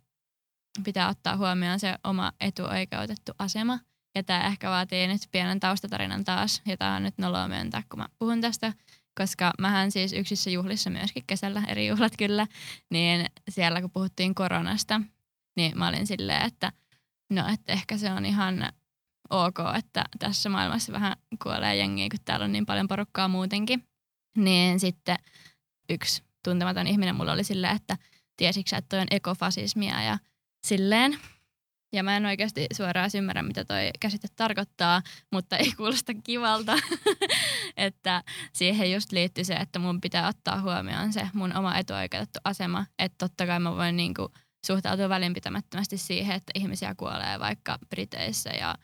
pitää 0.84 1.08
ottaa 1.08 1.36
huomioon 1.36 1.80
se 1.80 1.94
oma 2.04 2.32
etuoikeutettu 2.40 3.32
asema. 3.38 3.78
Ja 4.14 4.22
tämä 4.22 4.46
ehkä 4.46 4.70
vaatii 4.70 5.06
nyt 5.06 5.20
pienen 5.32 5.60
taustatarinan 5.60 6.24
taas, 6.24 6.62
jota 6.66 6.88
on 6.88 7.02
nyt 7.02 7.18
noloa 7.18 7.48
myöntää, 7.48 7.82
kun 7.88 7.98
mä 7.98 8.08
puhun 8.18 8.40
tästä. 8.40 8.72
Koska 9.18 9.52
mähän 9.58 9.90
siis 9.90 10.12
yksissä 10.12 10.50
juhlissa 10.50 10.90
myöskin 10.90 11.24
kesällä, 11.26 11.62
eri 11.68 11.86
juhlat 11.86 12.12
kyllä, 12.18 12.46
niin 12.90 13.26
siellä 13.48 13.80
kun 13.80 13.90
puhuttiin 13.90 14.34
koronasta, 14.34 15.00
niin 15.56 15.78
mä 15.78 15.88
olin 15.88 16.06
silleen, 16.06 16.42
että 16.42 16.72
no, 17.30 17.48
että 17.52 17.72
ehkä 17.72 17.98
se 17.98 18.12
on 18.12 18.26
ihan 18.26 18.72
ok, 19.30 19.58
että 19.78 20.04
tässä 20.18 20.48
maailmassa 20.48 20.92
vähän 20.92 21.16
kuolee 21.42 21.76
jengiä, 21.76 22.08
kun 22.10 22.20
täällä 22.24 22.44
on 22.44 22.52
niin 22.52 22.66
paljon 22.66 22.88
porukkaa 22.88 23.28
muutenkin. 23.28 23.84
Niin 24.36 24.80
sitten 24.80 25.16
yksi 25.90 26.25
tuntematon 26.50 26.86
ihminen 26.86 27.14
mulla 27.14 27.32
oli 27.32 27.44
silleen, 27.44 27.76
että 27.76 27.96
tiesitkö 28.36 28.70
sä, 28.70 28.76
että 28.76 28.88
toi 28.88 29.00
on 29.00 29.06
ekofasismia 29.10 30.02
ja 30.02 30.18
silleen. 30.66 31.18
Ja 31.92 32.02
mä 32.02 32.16
en 32.16 32.26
oikeasti 32.26 32.66
suoraan 32.72 33.10
ymmärrä, 33.14 33.42
mitä 33.42 33.64
toi 33.64 33.90
käsite 34.00 34.28
tarkoittaa, 34.36 35.02
mutta 35.32 35.56
ei 35.56 35.72
kuulosta 35.72 36.12
kivalta. 36.14 36.78
että 37.76 38.22
siihen 38.52 38.92
just 38.92 39.12
liittyy 39.12 39.44
se, 39.44 39.54
että 39.54 39.78
mun 39.78 40.00
pitää 40.00 40.28
ottaa 40.28 40.60
huomioon 40.60 41.12
se 41.12 41.28
mun 41.32 41.56
oma 41.56 41.78
etuoikeutettu 41.78 42.38
asema. 42.44 42.86
Että 42.98 43.16
totta 43.18 43.46
kai 43.46 43.60
mä 43.60 43.76
voin 43.76 43.96
niinku 43.96 44.32
suhtautua 44.66 45.08
välinpitämättömästi 45.08 45.98
siihen, 45.98 46.36
että 46.36 46.52
ihmisiä 46.54 46.94
kuolee 46.94 47.40
vaikka 47.40 47.78
Briteissä 47.88 48.50
ja 48.50 48.74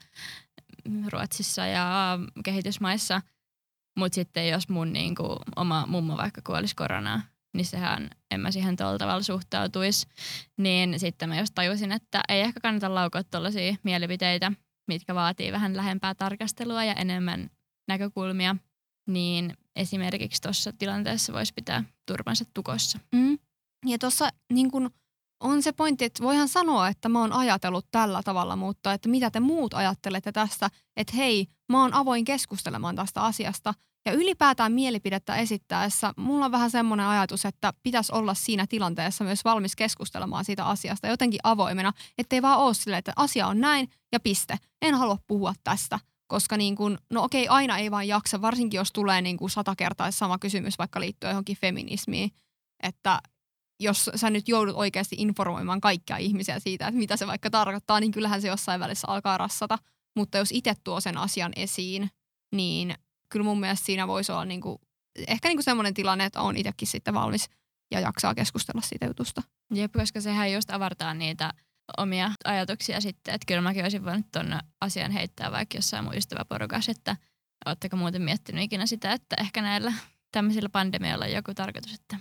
Ruotsissa 1.13 1.67
ja 1.67 2.19
kehitysmaissa. 2.45 3.23
Mutta 3.97 4.15
sitten 4.15 4.49
jos 4.49 4.69
mun 4.69 4.93
niinku 4.93 5.37
oma 5.57 5.87
mummo 5.87 6.17
vaikka 6.17 6.41
kuolisi 6.47 6.77
koronaan, 6.77 7.23
niin 7.55 7.67
sehän 7.67 8.11
en 8.31 8.41
mä 8.41 8.51
siihen 8.51 8.77
tuolla 8.77 8.99
tavalla 8.99 9.23
suhtautuisi. 9.23 10.07
Niin 10.59 11.01
sitten 11.01 11.29
mä 11.29 11.39
just 11.39 11.55
tajusin, 11.55 11.93
että 11.93 12.23
ei 12.29 12.41
ehkä 12.41 12.61
kannata 12.61 12.95
laukoa 12.95 13.25
tuollaisia 13.25 13.77
mielipiteitä, 13.83 14.53
mitkä 14.89 15.15
vaatii 15.15 15.53
vähän 15.53 15.77
lähempää 15.77 16.15
tarkastelua 16.15 16.85
ja 16.85 16.95
enemmän 16.95 17.51
näkökulmia. 17.89 18.57
Niin 19.09 19.55
esimerkiksi 19.77 20.43
tuossa 20.43 20.73
tilanteessa 20.73 21.33
voisi 21.33 21.55
pitää 21.55 21.85
turpansa 22.07 22.45
tukossa. 22.55 22.99
Mm. 23.15 23.39
Ja 23.87 23.99
tuossa 23.99 24.29
niin 24.53 24.71
kun 24.71 24.91
on 25.41 25.63
se 25.63 25.73
pointti, 25.73 26.05
että 26.05 26.23
voihan 26.23 26.49
sanoa, 26.49 26.89
että 26.89 27.09
mä 27.09 27.21
oon 27.21 27.33
ajatellut 27.33 27.87
tällä 27.91 28.23
tavalla, 28.23 28.57
mutta 28.57 28.93
että 28.93 29.09
mitä 29.09 29.31
te 29.31 29.41
muut 29.41 29.75
ajattelette 29.75 30.33
tästä, 30.33 30.71
että 30.97 31.17
hei, 31.17 31.47
mä 31.73 31.83
oon 31.83 31.95
avoin 31.95 32.25
keskustelemaan 32.25 32.97
tästä 32.97 33.23
asiasta. 33.23 33.75
Ja 34.07 34.13
ylipäätään 34.13 34.73
mielipidettä 34.73 35.37
esittäessä 35.37 36.15
mulla 36.17 36.45
on 36.45 36.53
vähän 36.53 36.71
semmoinen 36.71 37.07
ajatus, 37.07 37.45
että 37.45 37.73
pitäisi 37.83 38.13
olla 38.13 38.35
siinä 38.35 38.67
tilanteessa 38.67 39.25
myös 39.25 39.45
valmis 39.45 39.77
keskustelemaan 39.77 40.45
siitä 40.45 40.67
asiasta 40.67 41.09
jotenkin 41.09 41.41
avoimena, 41.43 41.93
ettei 42.19 42.43
vaan 42.43 42.59
ole 42.59 42.75
silleen, 42.75 42.99
että 42.99 43.13
asia 43.17 43.47
on 43.47 43.61
näin 43.61 43.89
ja 44.13 44.21
piste. 44.21 44.59
En 44.83 44.95
halua 44.95 45.19
puhua 45.27 45.55
tästä, 45.65 45.99
koska 46.27 46.57
niin 46.57 46.77
kuin, 46.77 46.99
no 47.11 47.23
okei, 47.23 47.49
aina 47.49 47.79
ei 47.79 47.91
vaan 47.91 48.09
jaksa, 48.09 48.43
varsinkin 48.43 48.79
jos 48.79 48.93
tulee 48.93 49.23
niin 49.23 49.37
kuin 49.37 49.51
sata 49.51 49.77
kertaa 49.77 50.11
sama 50.11 50.39
kysymys 50.39 50.79
vaikka 50.79 51.01
liittyen 51.01 51.31
johonkin 51.31 51.57
feminismiin, 51.61 52.31
että 52.83 53.19
jos 53.81 54.11
sä 54.15 54.31
nyt 54.31 54.49
joudut 54.49 54.77
oikeasti 54.77 55.17
informoimaan 55.19 55.81
kaikkia 55.81 56.17
ihmisiä 56.17 56.59
siitä, 56.59 56.87
että 56.87 56.99
mitä 56.99 57.17
se 57.17 57.27
vaikka 57.27 57.51
tarkoittaa, 57.51 58.01
niin 58.01 58.13
kyllähän 58.13 58.43
se 58.43 58.49
jossain 58.49 58.81
välissä 58.81 59.09
alkaa 59.09 59.39
rassata. 59.39 59.79
Mutta 60.17 60.39
jos 60.39 60.49
itse 60.53 60.75
tuo 60.85 61.01
sen 61.01 61.19
asian 61.19 61.53
esiin, 61.57 62.11
niin 62.55 62.95
kyllä 63.33 63.45
mun 63.45 63.61
mielestä 63.61 63.87
siinä 63.87 64.09
voisi 64.09 64.33
olla 64.33 64.45
niinku, 64.45 64.81
ehkä 65.29 65.49
niinku 65.49 65.63
semmoinen 65.63 65.95
tilanne, 65.95 66.25
että 66.25 66.41
on 66.41 66.57
itsekin 66.57 66.89
sitten 66.89 67.15
valmis 67.15 67.51
ja 67.91 68.01
jaksaa 68.01 68.35
keskustella 68.35 68.81
siitä 68.81 69.07
jutusta. 69.07 69.43
Jep, 69.75 69.93
koska 69.93 70.21
sehän 70.21 70.53
just 70.53 70.71
avartaa 70.71 71.15
niitä 71.15 71.55
omia 71.99 72.31
ajatuksia 72.45 73.01
sitten, 73.01 73.35
että 73.35 73.45
kyllä 73.47 73.61
mäkin 73.61 73.83
olisin 73.83 74.05
voinut 74.05 74.27
tuon 74.33 74.61
asian 74.81 75.11
heittää 75.11 75.53
vaikka 75.53 75.79
jossain 75.79 76.05
mun 76.05 76.17
ystäväporukassa, 76.17 76.93
että 76.93 77.17
ootteko 77.67 77.97
muuten 77.97 78.23
miettinyt 78.23 78.65
ikinä 78.65 78.87
sitä, 78.87 79.13
että 79.13 79.37
ehkä 79.41 79.63
näillä 79.63 79.93
tämmöisillä 80.33 80.69
pandemioilla 80.69 81.25
on 81.25 81.33
joku 81.33 81.55
tarkoitus, 81.55 81.95
että 81.95 82.19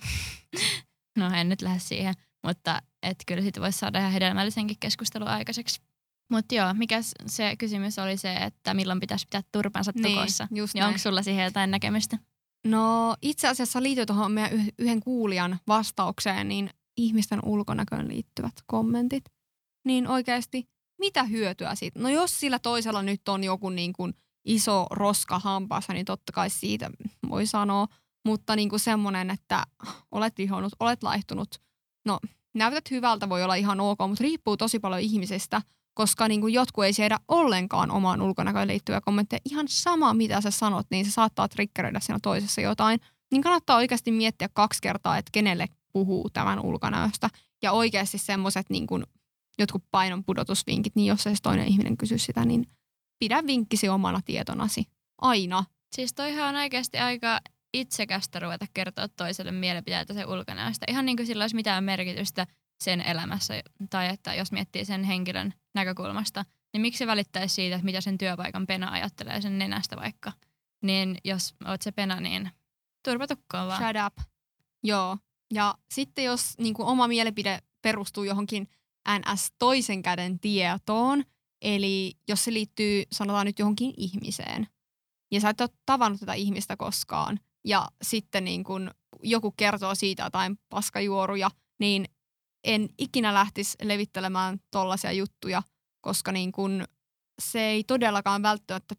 no 1.20 1.34
en 1.34 1.50
nyt 1.50 1.62
lähde 1.62 1.80
siihen, 1.80 2.14
mutta 2.44 2.82
että 3.04 3.24
kyllä 3.28 3.42
siitä 3.42 3.62
voisi 3.62 3.80
saada 3.80 4.00
ihan 4.00 4.12
hedelmällisenkin 4.12 4.78
keskustelun 4.80 5.28
aikaiseksi. 5.28 5.82
Mutta 6.32 6.56
joo, 6.56 6.74
mikä 6.74 7.00
se 7.26 7.56
kysymys 7.56 8.00
oli 8.00 8.18
se, 8.18 8.34
että 8.36 8.74
milloin 8.74 9.00
pitäisi 9.00 9.26
pitää 9.26 9.42
turpansa 9.52 9.92
Niin, 9.96 10.18
tukossa. 10.18 10.48
just 10.52 10.74
Niin 10.74 10.80
näin. 10.80 10.88
onko 10.88 10.98
sulla 10.98 11.24
siihen 11.24 11.46
jotain 11.46 11.72
näkemystä? 11.72 12.18
No 12.66 13.16
itse 13.22 13.48
asiassa 13.48 13.84
liittyy 13.84 14.06
tuohon 14.06 14.32
meidän 14.32 14.54
yh- 14.54 14.74
yhden 14.80 15.00
kuulijan 15.00 15.60
vastaukseen, 15.68 16.48
niin 16.50 16.70
ihmisten 16.98 17.40
ulkonäköön 17.46 18.08
liittyvät 18.08 18.54
kommentit. 18.66 19.24
Niin 19.86 20.08
oikeasti, 20.08 20.70
mitä 21.00 21.24
hyötyä 21.24 21.76
siitä? 21.76 22.00
No 22.00 22.10
jos 22.10 22.40
sillä 22.40 22.60
toisella 22.60 23.02
nyt 23.04 23.30
on 23.30 23.44
joku 23.44 23.70
niin 23.70 23.94
kuin 23.94 24.14
iso 24.46 24.88
roska 24.92 25.40
hampaassa, 25.40 25.94
niin 25.94 26.06
totta 26.06 26.32
kai 26.32 26.50
siitä 26.50 26.90
voi 27.30 27.46
sanoa. 27.46 27.88
Mutta 28.26 28.56
niin 28.56 28.70
kuin 28.70 28.80
semmoinen, 28.80 29.30
että 29.30 29.64
olet 30.12 30.40
ihonnut, 30.40 30.74
olet 30.80 31.04
laihtunut. 31.04 31.48
No 32.06 32.20
näytät 32.56 32.92
hyvältä, 32.92 33.30
voi 33.30 33.44
olla 33.44 33.56
ihan 33.56 33.80
ok, 33.80 34.00
mutta 34.08 34.22
riippuu 34.24 34.58
tosi 34.58 34.80
paljon 34.80 35.02
ihmisistä, 35.02 35.62
koska 35.94 36.28
niin 36.28 36.42
kuin 36.42 36.54
jotkut 36.54 36.84
ei 36.84 36.94
siedä 36.94 37.20
ollenkaan 37.28 37.92
omaan 37.92 38.22
ulkonäköön 38.22 38.68
liittyviä 38.68 39.02
kommentteja. 39.02 39.40
Ihan 39.46 39.66
sama, 39.70 40.14
mitä 40.14 40.42
sä 40.42 40.52
sanot, 40.52 40.88
niin 40.92 41.06
se 41.06 41.12
saattaa 41.12 41.48
triggeröidä 41.48 42.00
siinä 42.00 42.20
toisessa 42.22 42.62
jotain. 42.62 43.00
Niin 43.32 43.42
kannattaa 43.42 43.78
oikeasti 43.78 44.12
miettiä 44.12 44.50
kaksi 44.54 44.82
kertaa, 44.82 45.18
että 45.18 45.30
kenelle 45.32 45.68
puhuu 45.94 46.30
tämän 46.30 46.60
ulkonäöstä. 46.60 47.30
Ja 47.62 47.72
oikeasti 47.72 48.18
semmoiset 48.18 48.70
niin 48.70 48.88
jotkut 49.60 49.84
painon 49.92 50.24
pudotusvinkit, 50.24 50.96
niin 50.96 51.08
jos 51.08 51.24
se 51.24 51.34
toinen 51.44 51.68
ihminen 51.68 51.98
kysyy 51.98 52.18
sitä, 52.18 52.46
niin 52.46 52.68
pidä 53.20 53.44
vinkkisi 53.48 53.90
omana 53.90 54.22
tietonasi. 54.26 54.84
Aina. 55.22 55.64
Siis 55.96 56.14
toihan 56.14 56.50
on 56.50 56.62
oikeasti 56.62 56.98
aika 56.98 57.40
itsekästä 57.74 58.40
ruveta 58.40 58.66
kertoa 58.74 59.08
toiselle 59.08 59.52
mielipiteitä 59.52 60.14
sen 60.14 60.30
ulkonäöstä. 60.30 60.86
Ihan 60.90 61.06
niin 61.06 61.18
kuin 61.18 61.28
sillä 61.28 61.44
olisi 61.44 61.56
mitään 61.56 61.84
merkitystä 61.84 62.48
sen 62.84 63.02
elämässä. 63.02 63.54
Tai 63.90 64.08
että 64.08 64.34
jos 64.34 64.52
miettii 64.52 64.86
sen 64.86 65.04
henkilön 65.04 65.54
näkökulmasta, 65.76 66.46
niin 66.74 66.82
miksi 66.82 66.98
se 66.98 67.08
välittäisi 67.08 67.56
siitä, 67.56 67.76
että 67.76 67.86
mitä 67.86 68.02
sen 68.02 68.18
työpaikan 68.18 68.68
pena 68.68 68.92
ajattelee 68.92 69.42
sen 69.42 69.60
nenästä 69.60 69.96
vaikka. 69.96 70.32
Niin 70.82 71.18
jos 71.24 71.56
oot 71.68 71.82
se 71.82 71.92
pena, 71.92 72.20
niin 72.20 72.52
turpa 73.06 73.28
tukkoon 73.28 73.68
vaan. 73.68 73.84
Shut 73.84 74.04
up. 74.08 74.28
Joo. 74.84 75.18
Ja 75.54 75.76
sitten 75.94 76.26
jos 76.26 76.58
niin 76.58 76.74
kuin 76.74 76.88
oma 76.88 77.08
mielipide 77.08 77.60
perustuu 77.82 78.24
johonkin 78.24 78.68
NS 79.10 79.52
toisen 79.60 80.02
käden 80.02 80.40
tietoon, 80.40 81.24
eli 81.62 82.14
jos 82.28 82.44
se 82.44 82.54
liittyy 82.54 83.04
sanotaan 83.12 83.46
nyt 83.46 83.60
johonkin 83.60 83.94
ihmiseen, 83.98 84.68
ja 85.32 85.42
sä 85.42 85.50
et 85.50 85.62
ole 85.62 85.70
tavannut 85.86 86.20
tätä 86.20 86.34
ihmistä 86.34 86.78
koskaan, 86.78 87.40
ja 87.66 87.88
sitten 88.02 88.46
niin 88.46 88.64
kun 88.64 88.92
joku 89.24 89.52
kertoo 89.52 89.96
siitä 89.96 90.24
jotain 90.24 90.60
paskajuoruja, 90.70 91.52
niin 91.80 92.06
en 92.64 92.90
ikinä 92.98 93.34
lähtisi 93.34 93.78
levittelemään 93.84 94.60
tollaisia 94.72 95.12
juttuja, 95.12 95.64
koska 96.02 96.32
niin 96.32 96.52
kun 96.52 96.86
se 97.42 97.62
ei 97.62 97.84
todellakaan 97.84 98.44
välttämättä 98.44 98.96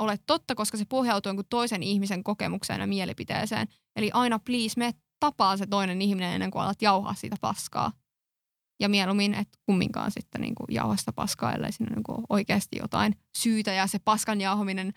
ole 0.00 0.18
totta, 0.26 0.54
koska 0.54 0.78
se 0.78 0.84
pohjautuu 0.84 1.30
jonkun 1.30 1.44
toisen 1.50 1.82
ihmisen 1.82 2.24
kokemukseen 2.24 2.80
ja 2.80 2.86
mielipiteeseen. 2.86 3.68
Eli 3.96 4.10
aina 4.12 4.38
please, 4.38 4.74
me 4.76 4.94
tapaa 5.20 5.56
se 5.56 5.66
toinen 5.66 6.02
ihminen 6.02 6.34
ennen 6.34 6.50
kuin 6.50 6.62
alat 6.62 6.82
jauhaa 6.82 7.14
siitä 7.14 7.36
paskaa. 7.40 7.92
Ja 8.80 8.88
mieluummin, 8.88 9.34
että 9.34 9.58
kumminkaan 9.66 10.10
sitten 10.10 10.40
niin 10.40 10.54
kuin 10.54 10.66
jauha 10.70 10.96
sitä 10.96 11.12
paskaa, 11.12 11.52
ellei 11.52 11.72
siinä 11.72 11.94
niin 11.94 12.02
kuin 12.02 12.24
oikeasti 12.28 12.76
jotain 12.76 13.16
syytä 13.38 13.72
ja 13.72 13.86
se 13.86 13.98
paskan 13.98 14.40
jauhaminen 14.40 14.92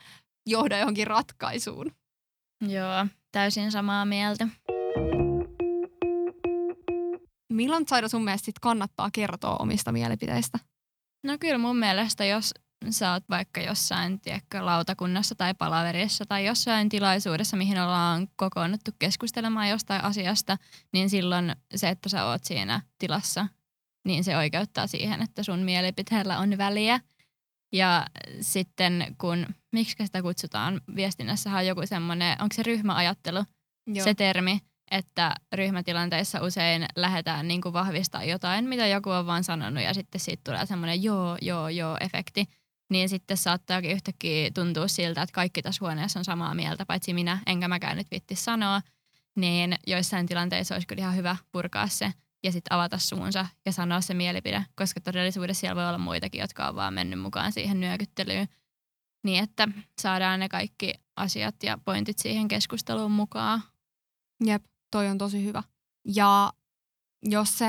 johda 0.50 0.78
johonkin 0.78 1.08
ratkaisuun. 1.08 1.92
Joo, 2.62 3.08
täysin 3.32 3.72
samaa 3.72 4.06
mieltä. 4.06 4.48
Milloin 7.56 7.88
Saida 7.88 8.08
sun 8.08 8.24
mielestä 8.24 8.46
sit 8.46 8.60
kannattaa 8.60 9.10
kertoa 9.14 9.56
omista 9.56 9.92
mielipiteistä? 9.92 10.60
No 11.24 11.38
kyllä 11.40 11.58
mun 11.58 11.78
mielestä, 11.78 12.26
jos 12.26 12.54
sä 12.90 13.14
oot 13.14 13.24
vaikka 13.30 13.62
jossain 13.62 14.20
tiedätkö, 14.20 14.66
lautakunnassa 14.66 15.36
tai 15.36 15.54
palaverissa 15.54 16.26
tai 16.26 16.46
jossain 16.46 16.90
tilaisuudessa, 16.90 17.58
mihin 17.58 17.80
ollaan 17.80 18.28
kokoonnuttu 18.36 18.92
keskustelemaan 19.00 19.70
jostain 19.70 20.04
asiasta, 20.04 20.58
niin 20.94 21.10
silloin 21.10 21.56
se, 21.76 21.90
että 21.90 22.10
sä 22.10 22.26
oot 22.26 22.44
siinä 22.44 22.82
tilassa, 23.00 23.48
niin 24.08 24.24
se 24.24 24.38
oikeuttaa 24.38 24.88
siihen, 24.88 25.22
että 25.22 25.44
sun 25.44 25.60
mielipiteellä 25.60 26.40
on 26.40 26.58
väliä. 26.58 27.00
Ja 27.74 28.06
sitten 28.42 29.16
kun, 29.18 29.46
miksi 29.74 30.06
sitä 30.06 30.22
kutsutaan, 30.22 30.82
viestinnässähän 30.96 31.60
on 31.60 31.68
joku 31.68 31.82
semmoinen, 31.86 32.42
onko 32.42 32.56
se 32.56 32.64
ryhmäajattelu, 32.64 33.44
Joo. 33.88 34.04
se 34.04 34.14
termi, 34.14 34.60
että 34.92 35.36
ryhmätilanteissa 35.54 36.42
usein 36.42 36.86
lähdetään 36.96 37.48
niin 37.48 37.62
kuin 37.62 37.74
vahvistaa 37.74 38.24
jotain, 38.24 38.66
mitä 38.66 38.88
joku 38.88 39.10
on 39.10 39.26
vaan 39.26 39.44
sanonut 39.44 39.84
ja 39.84 39.94
sitten 39.94 40.22
siitä 40.22 40.42
tulee 40.44 40.66
semmoinen 40.66 41.04
joo, 41.04 41.38
joo, 41.42 41.70
joo 41.70 41.98
efekti. 42.00 42.46
Niin 42.90 43.10
sitten 43.10 43.38
saattaakin 43.38 43.92
yhtäkkiä 43.92 44.52
tuntua 44.54 44.88
siltä, 44.88 45.22
että 45.22 45.34
kaikki 45.34 45.62
tässä 45.62 45.86
huoneessa 45.86 46.20
on 46.20 46.26
samaa 46.26 46.56
mieltä, 46.56 46.86
paitsi 46.86 47.14
minä, 47.14 47.40
enkä 47.46 47.68
mäkään 47.68 47.98
nyt 47.98 48.12
vitti 48.12 48.36
sanoa. 48.36 48.82
Niin 49.36 49.76
joissain 49.88 50.26
tilanteissa 50.26 50.76
olisi 50.76 50.88
kyllä 50.88 51.00
ihan 51.00 51.16
hyvä 51.16 51.36
purkaa 51.52 51.88
se 51.88 52.14
ja 52.44 52.52
sitten 52.52 52.74
avata 52.74 52.98
suunsa 52.98 53.46
ja 53.66 53.72
sanoa 53.72 54.02
se 54.02 54.14
mielipide, 54.14 54.66
koska 54.76 55.02
todellisuudessa 55.02 55.62
siellä 55.62 55.76
voi 55.76 55.88
olla 55.88 55.98
muitakin, 55.98 56.42
jotka 56.42 56.68
on 56.68 56.76
vaan 56.76 56.94
mennyt 56.94 57.20
mukaan 57.20 57.52
siihen 57.52 57.80
nyökyttelyyn. 57.80 58.48
Niin 59.24 59.44
että 59.44 59.68
saadaan 60.02 60.40
ne 60.40 60.50
kaikki 60.50 60.94
asiat 61.16 61.56
ja 61.64 61.78
pointit 61.86 62.20
siihen 62.20 62.48
keskusteluun 62.48 63.12
mukaan. 63.12 63.62
Jep, 64.46 64.64
toi 64.92 65.08
on 65.08 65.18
tosi 65.18 65.46
hyvä. 65.46 65.64
Ja 66.06 66.54
jos 67.24 67.58
se 67.58 67.66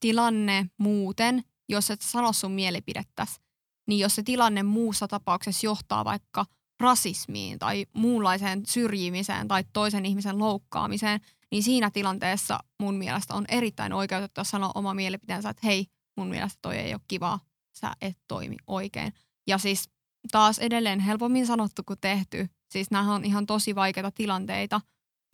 tilanne 0.00 0.66
muuten, 0.78 1.44
jos 1.68 1.90
et 1.90 2.02
sano 2.02 2.32
sun 2.32 2.52
mielipidettäs, 2.52 3.40
niin 3.88 4.00
jos 4.00 4.14
se 4.14 4.22
tilanne 4.22 4.62
muussa 4.62 5.08
tapauksessa 5.08 5.66
johtaa 5.66 6.04
vaikka 6.04 6.46
rasismiin 6.80 7.58
tai 7.58 7.86
muunlaiseen 7.92 8.66
syrjimiseen 8.66 9.48
tai 9.48 9.64
toisen 9.72 10.06
ihmisen 10.06 10.38
loukkaamiseen, 10.38 11.20
niin 11.50 11.62
siinä 11.62 11.90
tilanteessa 11.90 12.58
mun 12.80 12.94
mielestä 12.94 13.34
on 13.34 13.44
erittäin 13.48 13.92
oikeutettua 13.92 14.44
sanoa 14.44 14.72
oma 14.74 14.94
mielipiteensä, 14.94 15.48
että 15.48 15.66
hei, 15.66 15.86
mun 16.16 16.28
mielestä 16.28 16.58
toi 16.62 16.76
ei 16.76 16.94
ole 16.94 17.00
kivaa, 17.08 17.40
sä 17.76 17.92
et 18.00 18.18
toimi 18.28 18.56
oikein. 18.66 19.12
Ja 19.46 19.58
siis 19.58 19.90
taas 20.30 20.58
edelleen 20.58 21.00
helpommin 21.00 21.46
sanottu 21.46 21.82
kuin 21.86 22.00
tehty. 22.00 22.48
Siis 22.70 22.90
nämä 22.90 23.14
on 23.14 23.24
ihan 23.24 23.46
tosi 23.46 23.74
vaikeita 23.74 24.10
tilanteita. 24.10 24.80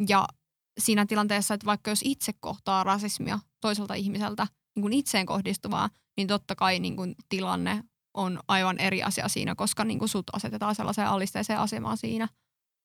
Ja 0.09 0.29
siinä 0.79 1.07
tilanteessa, 1.07 1.55
että 1.55 1.67
vaikka 1.67 1.91
jos 1.91 2.01
itse 2.05 2.33
kohtaa 2.33 2.85
rasismia 2.85 3.39
toiselta 3.61 3.95
ihmiseltä 3.95 4.47
niin 4.77 4.83
kuin 4.83 4.93
itseen 4.93 5.27
kohdistuvaa, 5.27 5.91
niin 6.17 6.29
totta 6.29 6.55
kai 6.55 6.79
niin 6.79 6.97
kuin 6.97 7.15
tilanne 7.29 7.85
on 8.15 8.41
aivan 8.49 8.79
eri 8.79 9.03
asia 9.03 9.29
siinä, 9.29 9.55
koska 9.55 9.85
niin 9.85 9.99
kuin 9.99 10.09
sut 10.09 10.27
asetetaan 10.33 10.75
sellaiseen 10.75 11.09
alisteiseen 11.09 11.59
asemaan 11.59 11.97
siinä. 11.97 12.29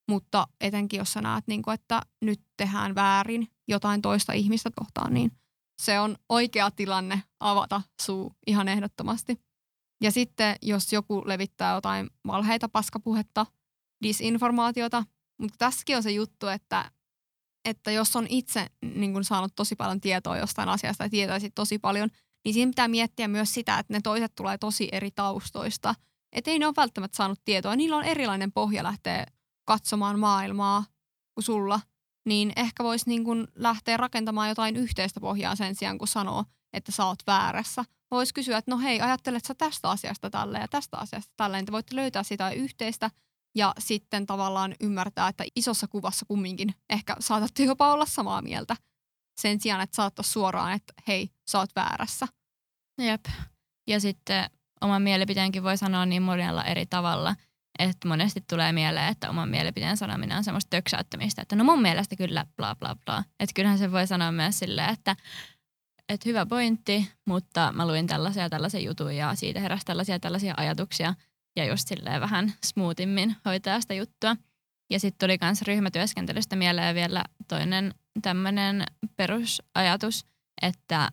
Mutta 0.10 0.48
etenkin 0.62 0.98
jos 0.98 1.14
sä 1.14 1.22
näet, 1.22 1.48
niin 1.48 1.62
kuin, 1.62 1.74
että 1.74 2.02
nyt 2.22 2.42
tehdään 2.58 2.96
väärin 2.96 3.48
jotain 3.68 4.02
toista 4.02 4.34
ihmistä 4.34 4.70
kohtaan, 4.76 5.14
niin 5.14 5.32
se 5.82 6.00
on 6.00 6.16
oikea 6.30 6.72
tilanne 6.72 7.24
avata 7.40 7.82
suu 8.02 8.36
ihan 8.48 8.68
ehdottomasti. 8.68 9.42
Ja 10.04 10.12
sitten 10.12 10.56
jos 10.62 10.94
joku 10.94 11.24
levittää 11.26 11.76
jotain 11.76 12.10
valheita, 12.28 12.70
paskapuhetta, 12.70 13.46
disinformaatiota, 14.04 15.04
mutta 15.40 15.56
tässäkin 15.58 15.98
on 15.98 16.04
se 16.04 16.12
juttu, 16.12 16.48
että, 16.48 16.92
että 17.66 17.92
jos 17.92 18.16
on 18.16 18.28
itse 18.30 18.68
niin 18.82 19.14
kun 19.14 19.24
saanut 19.24 19.56
tosi 19.56 19.76
paljon 19.76 20.02
tietoa 20.02 20.38
jostain 20.38 20.70
asiasta 20.70 21.04
ja 21.04 21.10
tietäisi 21.10 21.52
tosi 21.52 21.80
paljon, 21.80 22.10
niin 22.46 22.54
siinä 22.54 22.70
pitää 22.70 22.88
miettiä 22.88 23.28
myös 23.28 23.54
sitä, 23.54 23.80
että 23.80 23.94
ne 23.94 24.02
toiset 24.02 24.36
tulee 24.36 24.58
tosi 24.58 24.90
eri 24.92 25.12
taustoista. 25.12 25.96
Että 26.32 26.52
ei 26.52 26.60
ne 26.60 26.66
ole 26.66 26.74
välttämättä 26.78 27.16
saanut 27.16 27.42
tietoa. 27.46 27.76
Niillä 27.76 27.98
on 27.98 28.04
erilainen 28.04 28.52
pohja 28.52 28.84
lähteä 28.84 29.26
katsomaan 29.66 30.20
maailmaa 30.20 30.84
kuin 31.34 31.44
sulla. 31.44 31.80
Niin 32.26 32.54
ehkä 32.56 32.84
voisi 32.84 33.10
niin 33.10 33.24
kun 33.24 33.48
lähteä 33.56 33.98
rakentamaan 33.98 34.50
jotain 34.50 34.76
yhteistä 34.76 35.20
pohjaa 35.20 35.56
sen 35.56 35.76
sijaan, 35.76 35.98
kun 35.98 36.08
sanoo, 36.08 36.46
että 36.74 36.92
sä 36.92 37.06
oot 37.06 37.20
väärässä. 37.28 37.86
Voisi 38.12 38.34
kysyä, 38.34 38.58
että 38.58 38.72
no 38.72 38.78
hei, 38.78 39.02
ajattelet 39.02 39.46
sä 39.46 39.56
tästä 39.56 39.90
asiasta 39.90 40.30
tälle 40.30 40.60
ja 40.60 40.68
tästä 40.68 40.98
asiasta 40.98 41.34
tälleen. 41.38 41.66
Te 41.66 41.72
voitte 41.72 41.96
löytää 41.96 42.24
sitä 42.24 42.50
yhteistä 42.50 43.12
ja 43.56 43.74
sitten 43.80 44.26
tavallaan 44.26 44.76
ymmärtää, 44.80 45.28
että 45.28 45.44
isossa 45.56 45.88
kuvassa 45.88 46.26
kumminkin 46.26 46.76
ehkä 46.90 47.16
saatatte 47.20 47.64
jopa 47.64 47.94
olla 47.94 48.06
samaa 48.06 48.42
mieltä 48.42 48.76
sen 49.42 49.62
sijaan, 49.62 49.82
että 49.82 49.96
saattaisi 49.96 50.32
suoraan, 50.32 50.74
että 50.74 50.94
hei, 51.08 51.30
sä 51.48 51.60
oot 51.60 51.70
väärässä. 51.76 52.28
Jep. 53.02 53.26
Ja 53.88 54.00
sitten 54.00 54.50
oman 54.82 55.02
mielipiteenkin 55.02 55.64
voi 55.64 55.78
sanoa 55.78 56.06
niin 56.06 56.22
monella 56.22 56.64
eri 56.64 56.86
tavalla, 56.86 57.36
että 57.80 58.08
monesti 58.08 58.44
tulee 58.50 58.72
mieleen, 58.72 59.08
että 59.08 59.30
oman 59.30 59.50
mielipiteen 59.50 59.98
sanominen 59.98 60.38
on 60.38 60.44
semmoista 60.44 60.70
töksäyttämistä, 60.70 61.42
että 61.42 61.56
no 61.56 61.64
mun 61.64 61.82
mielestä 61.82 62.16
kyllä 62.16 62.46
bla 62.56 62.76
bla 62.76 62.96
bla. 63.06 63.24
Että 63.40 63.54
kyllähän 63.54 63.78
se 63.78 63.92
voi 63.92 64.08
sanoa 64.08 64.32
myös 64.32 64.60
silleen, 64.60 64.90
että, 64.90 65.16
että 66.10 66.30
hyvä 66.30 66.46
pointti, 66.46 67.12
mutta 67.26 67.74
mä 67.76 67.88
luin 67.88 68.08
tällaisia 68.08 68.50
tällaisia 68.50 68.80
jutuja 68.80 69.28
ja 69.28 69.36
siitä 69.36 69.60
heräsi 69.60 69.86
tällaisia 69.86 70.20
tällaisia 70.20 70.54
ajatuksia 70.58 71.14
ja 71.56 71.66
just 71.66 71.88
silleen 71.88 72.22
vähän 72.22 72.54
smoothimmin 72.66 73.36
hoitaa 73.46 73.82
sitä 73.82 73.94
juttua. 73.94 74.36
Ja 74.90 75.00
sitten 75.00 75.28
tuli 75.28 75.38
myös 75.42 75.62
ryhmätyöskentelystä 75.62 76.56
mieleen 76.56 76.96
vielä 76.96 77.24
toinen 77.48 77.94
tämmöinen 78.22 78.84
perusajatus, 79.16 80.26
että 80.62 81.10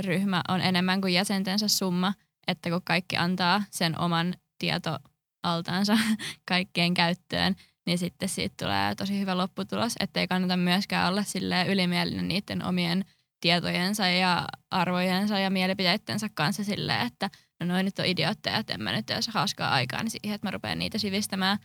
ryhmä 0.00 0.42
on 0.48 0.60
enemmän 0.60 1.00
kuin 1.00 1.14
jäsentensä 1.14 1.68
summa. 1.68 2.14
että 2.46 2.70
kun 2.70 2.80
kaikki 2.84 3.16
antaa 3.16 3.62
sen 3.70 3.98
oman 4.00 4.34
tietoaltaansa 4.58 5.98
kaikkeen 6.48 6.94
käyttöön, 6.94 7.56
niin 7.86 7.98
sitten 7.98 8.28
siitä 8.28 8.64
tulee 8.64 8.94
tosi 8.94 9.20
hyvä 9.20 9.38
lopputulos, 9.38 9.92
ettei 10.00 10.28
kannata 10.28 10.56
myöskään 10.56 11.08
olla 11.08 11.22
ylimielinen 11.68 12.28
niiden 12.28 12.64
omien 12.64 13.04
tietojensa 13.40 14.06
ja 14.06 14.46
arvojensa 14.70 15.38
ja 15.38 15.50
mielipiteittensä 15.50 16.28
kanssa 16.34 16.64
silleen, 16.64 17.06
että 17.06 17.30
no 17.60 17.66
noin 17.66 17.84
nyt 17.84 17.98
on 17.98 18.06
idiootteja, 18.06 18.56
että 18.56 18.74
en 18.74 18.82
mä 18.82 18.92
nyt 18.92 19.10
edes 19.10 19.28
hauskaa 19.28 19.70
aikaa 19.70 20.02
niin 20.02 20.10
siihen, 20.10 20.34
että 20.34 20.46
mä 20.46 20.50
rupean 20.50 20.78
niitä 20.78 20.98
sivistämään. 20.98 21.58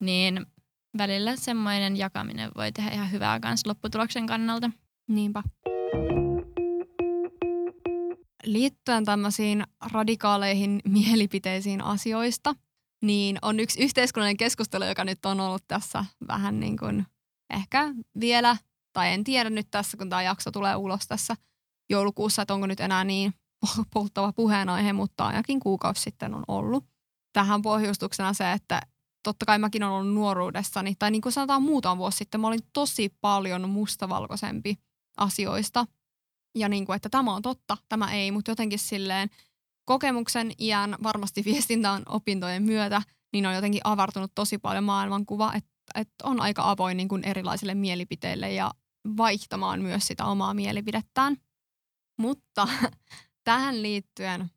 Niin 0.00 0.46
välillä 0.98 1.36
semmoinen 1.36 1.96
jakaminen 1.96 2.50
voi 2.56 2.72
tehdä 2.72 2.90
ihan 2.90 3.10
hyvää 3.10 3.40
kanssa 3.40 3.68
lopputuloksen 3.68 4.26
kannalta. 4.26 4.70
Niinpä. 5.08 5.42
Liittyen 8.44 9.04
tämmöisiin 9.04 9.64
radikaaleihin 9.92 10.80
mielipiteisiin 10.88 11.84
asioista, 11.84 12.54
niin 13.02 13.38
on 13.42 13.60
yksi 13.60 13.82
yhteiskunnallinen 13.82 14.36
keskustelu, 14.36 14.84
joka 14.84 15.04
nyt 15.04 15.26
on 15.26 15.40
ollut 15.40 15.64
tässä 15.68 16.04
vähän 16.28 16.60
niin 16.60 16.76
kuin 16.78 17.06
ehkä 17.50 17.94
vielä, 18.20 18.56
tai 18.92 19.12
en 19.12 19.24
tiedä 19.24 19.50
nyt 19.50 19.66
tässä, 19.70 19.96
kun 19.96 20.10
tämä 20.10 20.22
jakso 20.22 20.50
tulee 20.50 20.76
ulos 20.76 21.06
tässä 21.08 21.36
joulukuussa, 21.90 22.42
että 22.42 22.54
onko 22.54 22.66
nyt 22.66 22.80
enää 22.80 23.04
niin 23.04 23.34
polttava 23.94 24.32
puheenaihe, 24.32 24.92
mutta 24.92 25.26
ainakin 25.26 25.60
kuukausi 25.60 26.02
sitten 26.02 26.34
on 26.34 26.44
ollut. 26.48 26.84
Tähän 27.32 27.62
pohjustuksena 27.62 28.32
se, 28.32 28.52
että 28.52 28.80
totta 29.22 29.46
kai 29.46 29.58
mäkin 29.58 29.82
olen 29.82 29.94
ollut 29.94 30.14
nuoruudessani, 30.14 30.94
tai 30.98 31.10
niin 31.10 31.22
kuin 31.22 31.32
sanotaan 31.32 31.62
muutama 31.62 31.98
vuosi 31.98 32.18
sitten, 32.18 32.40
mä 32.40 32.46
olin 32.46 32.66
tosi 32.72 33.14
paljon 33.20 33.70
mustavalkoisempi 33.70 34.78
asioista. 35.16 35.86
Ja 36.54 36.68
niin 36.68 36.86
kuin, 36.86 36.96
että 36.96 37.08
tämä 37.08 37.34
on 37.34 37.42
totta, 37.42 37.76
tämä 37.88 38.12
ei, 38.12 38.30
mutta 38.30 38.50
jotenkin 38.50 38.78
silleen 38.78 39.30
kokemuksen 39.84 40.52
iän 40.58 40.96
varmasti 41.02 41.44
viestintään 41.44 42.02
opintojen 42.08 42.62
myötä, 42.62 43.02
niin 43.32 43.46
on 43.46 43.54
jotenkin 43.54 43.80
avartunut 43.84 44.32
tosi 44.34 44.58
paljon 44.58 44.84
maailmankuva, 44.84 45.52
että, 45.54 45.70
että 45.94 46.14
on 46.24 46.40
aika 46.40 46.70
avoin 46.70 46.96
niin 46.96 47.08
kuin 47.08 47.24
erilaisille 47.24 47.74
mielipiteille 47.74 48.52
ja 48.52 48.70
vaihtamaan 49.16 49.82
myös 49.82 50.06
sitä 50.06 50.24
omaa 50.24 50.54
mielipidettään. 50.54 51.36
Mutta 52.18 52.68
tähän 53.46 53.82
liittyen 53.82 54.50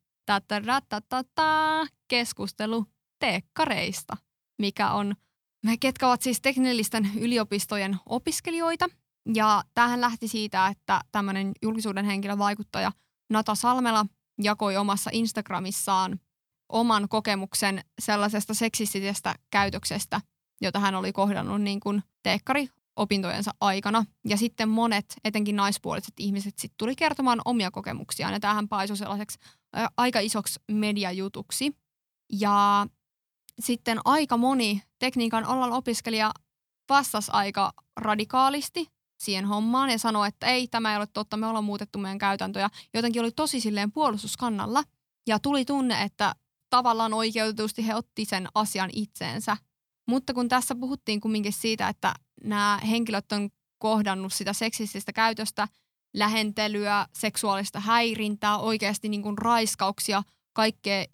keskustelu 2.08 2.86
teekkareista, 3.20 4.18
mikä 4.62 4.92
on 4.92 5.16
ketkä 5.80 6.08
ovat 6.08 6.22
siis 6.22 6.42
teknillisten 6.42 7.10
yliopistojen 7.20 7.98
opiskelijoita. 8.06 8.90
Ja 9.34 9.64
tähän 9.74 10.02
lähti 10.02 10.28
siitä, 10.28 10.68
että 10.68 11.02
tämmöinen 11.12 11.52
julkisuuden 11.62 12.06
henkilövaikuttaja 12.06 12.92
Nata 13.30 13.56
Salmela 13.56 14.06
jakoi 14.44 14.78
omassa 14.78 15.10
Instagramissaan 15.14 16.20
oman 16.70 17.10
kokemuksen 17.10 17.84
sellaisesta 18.02 18.54
seksistisestä 18.54 19.36
käytöksestä, 19.50 20.22
jota 20.62 20.80
hän 20.80 20.96
oli 20.96 21.14
kohdannut 21.14 21.62
niin 21.62 21.80
kuin 21.80 22.04
teekkari 22.24 22.70
opintojensa 23.00 23.52
aikana. 23.62 24.06
Ja 24.28 24.38
sitten 24.38 24.70
monet, 24.70 25.06
etenkin 25.24 25.56
naispuoliset 25.56 26.14
ihmiset, 26.20 26.60
sit 26.60 26.74
tuli 26.78 26.96
kertomaan 26.96 27.42
omia 27.46 27.72
kokemuksiaan. 27.72 28.34
Ja 28.34 28.40
tämähän 28.40 28.68
paisui 28.68 28.98
sellaiseksi 28.98 29.40
ä, 29.78 29.90
aika 29.98 30.20
isoksi 30.20 30.60
mediajutuksi. 30.72 31.72
Ja 32.32 32.88
sitten 33.60 34.00
aika 34.06 34.38
moni 34.38 34.82
tekniikan 35.00 35.46
alan 35.46 35.72
opiskelija 35.72 36.32
vastasi 36.90 37.32
aika 37.34 37.74
radikaalisti 37.98 38.88
siihen 39.20 39.46
hommaan 39.46 39.90
ja 39.90 40.00
sanoi, 40.00 40.28
että 40.28 40.48
ei, 40.48 40.68
tämä 40.68 40.92
ei 40.92 40.98
ole 40.98 41.08
totta, 41.08 41.38
me 41.38 41.48
ollaan 41.48 41.64
muutettu 41.64 42.00
meidän 42.00 42.18
käytäntöjä. 42.18 42.70
Jotenkin 42.94 43.22
oli 43.22 43.32
tosi 43.32 43.60
silleen 43.60 43.92
puolustuskannalla 43.92 44.84
ja 45.28 45.40
tuli 45.40 45.66
tunne, 45.66 46.04
että 46.04 46.36
tavallaan 46.70 47.14
oikeutetusti 47.14 47.88
he 47.88 47.96
otti 47.96 48.26
sen 48.26 48.48
asian 48.56 48.90
itseensä. 48.94 49.58
Mutta 50.10 50.34
kun 50.34 50.50
tässä 50.50 50.76
puhuttiin 50.76 51.22
kumminkin 51.22 51.54
siitä, 51.54 51.88
että 51.88 52.14
nämä 52.44 52.80
henkilöt 52.90 53.32
on 53.32 53.50
kohdannut 53.78 54.34
sitä 54.34 54.54
seksististä 54.54 55.14
käytöstä, 55.14 55.68
lähentelyä, 56.14 57.08
seksuaalista 57.14 57.80
häirintää, 57.80 58.58
oikeasti 58.58 59.10
niin 59.10 59.22
kuin 59.22 59.38
raiskauksia, 59.38 60.24
kaikkea 60.54 61.06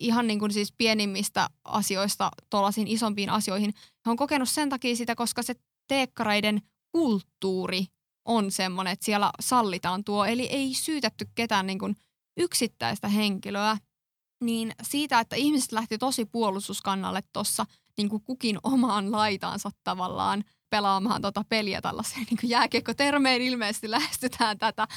ihan 0.00 0.26
niin 0.26 0.38
kuin 0.38 0.52
siis 0.52 0.72
pienimmistä 0.78 1.48
asioista 1.64 2.30
tuollaisiin 2.50 2.88
isompiin 2.88 3.30
asioihin. 3.30 3.74
He 4.06 4.10
on 4.10 4.16
kokenut 4.16 4.48
sen 4.48 4.68
takia 4.68 4.96
sitä, 4.96 5.14
koska 5.14 5.42
se 5.42 5.54
teekkareiden 5.88 6.62
kulttuuri 6.92 7.86
on 8.24 8.50
semmoinen, 8.50 8.92
että 8.92 9.04
siellä 9.04 9.30
sallitaan 9.40 10.04
tuo. 10.04 10.24
Eli 10.24 10.46
ei 10.46 10.74
syytetty 10.74 11.28
ketään 11.34 11.66
niin 11.66 11.78
kuin 11.78 11.96
yksittäistä 12.36 13.08
henkilöä. 13.08 13.78
Niin 14.44 14.72
siitä, 14.82 15.20
että 15.20 15.36
ihmiset 15.36 15.72
lähti 15.72 15.98
tosi 15.98 16.24
puolustuskannalle 16.24 17.22
tuossa 17.32 17.66
niin 17.96 18.08
kuin 18.08 18.22
kukin 18.24 18.58
omaan 18.62 19.12
laitaansa 19.12 19.70
tavallaan 19.84 20.44
pelaamaan 20.70 21.22
tota 21.22 21.44
peliä 21.48 21.80
tällaisia 21.80 22.18
niin 22.18 22.50
jääkiekkotermein 22.50 23.42
ilmeisesti 23.42 23.90
lähestytään 23.90 24.58
tätä. 24.58 24.88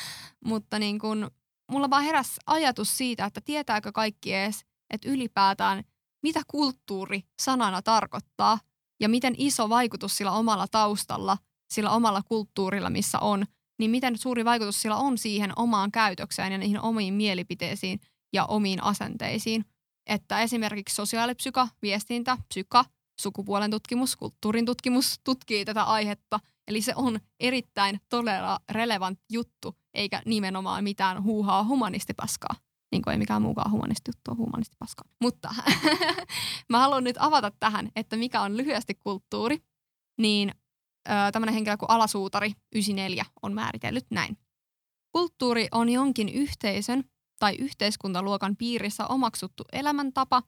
Mutta 0.46 0.80
niin 0.80 1.00
kuin, 1.00 1.28
mulla 1.72 1.90
vaan 1.90 2.04
heräsi 2.04 2.40
ajatus 2.46 2.98
siitä, 2.98 3.26
että 3.26 3.42
tietääkö 3.42 3.92
kaikki 3.92 4.34
edes, 4.34 4.66
että 4.90 5.10
ylipäätään 5.10 5.84
mitä 6.24 6.42
kulttuuri 6.48 7.24
sanana 7.42 7.82
tarkoittaa 7.82 8.60
ja 9.00 9.10
miten 9.10 9.36
iso 9.38 9.70
vaikutus 9.70 10.18
sillä 10.18 10.32
omalla 10.32 10.68
taustalla, 10.68 11.38
sillä 11.74 11.90
omalla 11.90 12.22
kulttuurilla, 12.24 12.90
missä 12.90 13.20
on, 13.20 13.46
niin 13.80 13.92
miten 13.92 14.18
suuri 14.18 14.46
vaikutus 14.46 14.82
sillä 14.82 14.98
on 14.98 15.18
siihen 15.18 15.54
omaan 15.56 15.92
käytökseen 15.92 16.52
ja 16.52 16.58
niihin 16.58 16.82
omiin 16.82 17.14
mielipiteisiin 17.14 18.00
ja 18.34 18.46
omiin 18.46 18.84
asenteisiin. 18.84 19.66
Että 20.10 20.42
esimerkiksi 20.42 20.96
sosiaalipsyka, 20.96 21.68
viestintä, 21.82 22.38
psyka, 22.48 22.86
sukupuolen 23.22 23.72
tutkimus, 23.72 24.16
kulttuurin 24.16 24.66
tutkimus 24.66 25.20
tutkii 25.24 25.66
tätä 25.66 25.84
aihetta. 25.84 26.40
Eli 26.68 26.82
se 26.82 26.94
on 26.96 27.20
erittäin 27.40 28.00
todella 28.10 28.60
relevant 28.72 29.20
juttu, 29.30 29.76
eikä 29.94 30.22
nimenomaan 30.26 30.84
mitään 30.84 31.24
huuhaa 31.24 31.64
humanistipaskaa 31.64 32.56
niin 32.92 33.02
kuin 33.02 33.12
ei 33.12 33.18
mikään 33.18 33.42
muukaan 33.42 33.72
humanistijuttu 33.72 34.32
on 34.32 34.38
humanistipaska. 34.38 35.04
Mutta 35.22 35.56
mä 36.70 36.80
haluan 36.80 37.04
nyt 37.04 37.16
avata 37.20 37.52
tähän, 37.60 37.90
että 37.96 38.16
mikä 38.16 38.42
on 38.42 38.58
lyhyesti 38.58 38.96
kulttuuri. 38.96 39.58
Niin 40.18 40.52
tämmöinen 41.32 41.54
henkilö 41.54 41.78
kuin 41.78 41.90
Alasuutari 41.90 42.52
94 42.76 43.26
on 43.42 43.54
määritellyt 43.54 44.06
näin. 44.10 44.38
Kulttuuri 45.12 45.68
on 45.72 45.90
jonkin 45.90 46.30
yhteisön 46.30 47.04
tai 47.40 47.56
yhteiskuntaluokan 47.56 48.56
piirissä 48.56 49.08
omaksuttu 49.08 49.64
elämäntapa, 49.72 50.44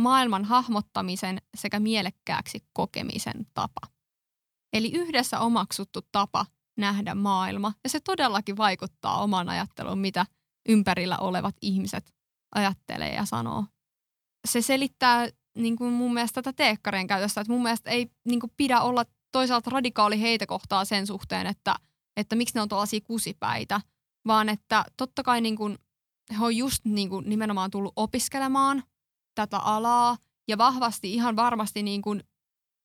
maailman 0.00 0.44
hahmottamisen 0.44 1.38
sekä 1.56 1.80
mielekkääksi 1.80 2.60
kokemisen 2.72 3.46
tapa. 3.54 3.80
Eli 4.72 4.92
yhdessä 4.94 5.40
omaksuttu 5.40 6.00
tapa 6.12 6.46
nähdä 6.76 7.14
maailma, 7.14 7.72
ja 7.84 7.90
se 7.90 8.00
todellakin 8.00 8.56
vaikuttaa 8.56 9.22
omaan 9.22 9.48
ajatteluun, 9.48 9.98
mitä– 9.98 10.26
ympärillä 10.68 11.18
olevat 11.18 11.56
ihmiset 11.62 12.14
ajattelee 12.54 13.14
ja 13.14 13.24
sanoo. 13.24 13.64
Se 14.48 14.62
selittää 14.62 15.28
niin 15.58 15.76
kuin 15.76 15.92
mun 15.92 16.14
mielestä 16.14 16.42
tätä 16.42 16.56
teekkarien 16.56 17.06
käytöstä, 17.06 17.40
että 17.40 17.52
mun 17.52 17.62
mielestä 17.62 17.90
ei 17.90 18.10
niin 18.24 18.40
kuin 18.40 18.52
pidä 18.56 18.80
olla 18.80 19.04
toisaalta 19.32 19.70
radikaali 19.70 20.20
heitä 20.20 20.46
kohtaa 20.46 20.84
sen 20.84 21.06
suhteen, 21.06 21.46
että, 21.46 21.74
että 22.16 22.36
miksi 22.36 22.54
ne 22.54 22.60
on 22.60 22.68
tuollaisia 22.68 23.00
kusipäitä, 23.04 23.80
vaan 24.26 24.48
että 24.48 24.84
totta 24.96 25.22
kai 25.22 25.40
niin 25.40 25.56
kuin, 25.56 25.78
he 26.30 26.44
on 26.44 26.56
just 26.56 26.84
niin 26.84 27.08
kuin 27.08 27.28
nimenomaan 27.28 27.70
tullut 27.70 27.92
opiskelemaan 27.96 28.82
tätä 29.34 29.58
alaa 29.58 30.16
ja 30.48 30.58
vahvasti 30.58 31.14
ihan 31.14 31.36
varmasti 31.36 31.82
niin 31.82 32.02
kuin 32.02 32.22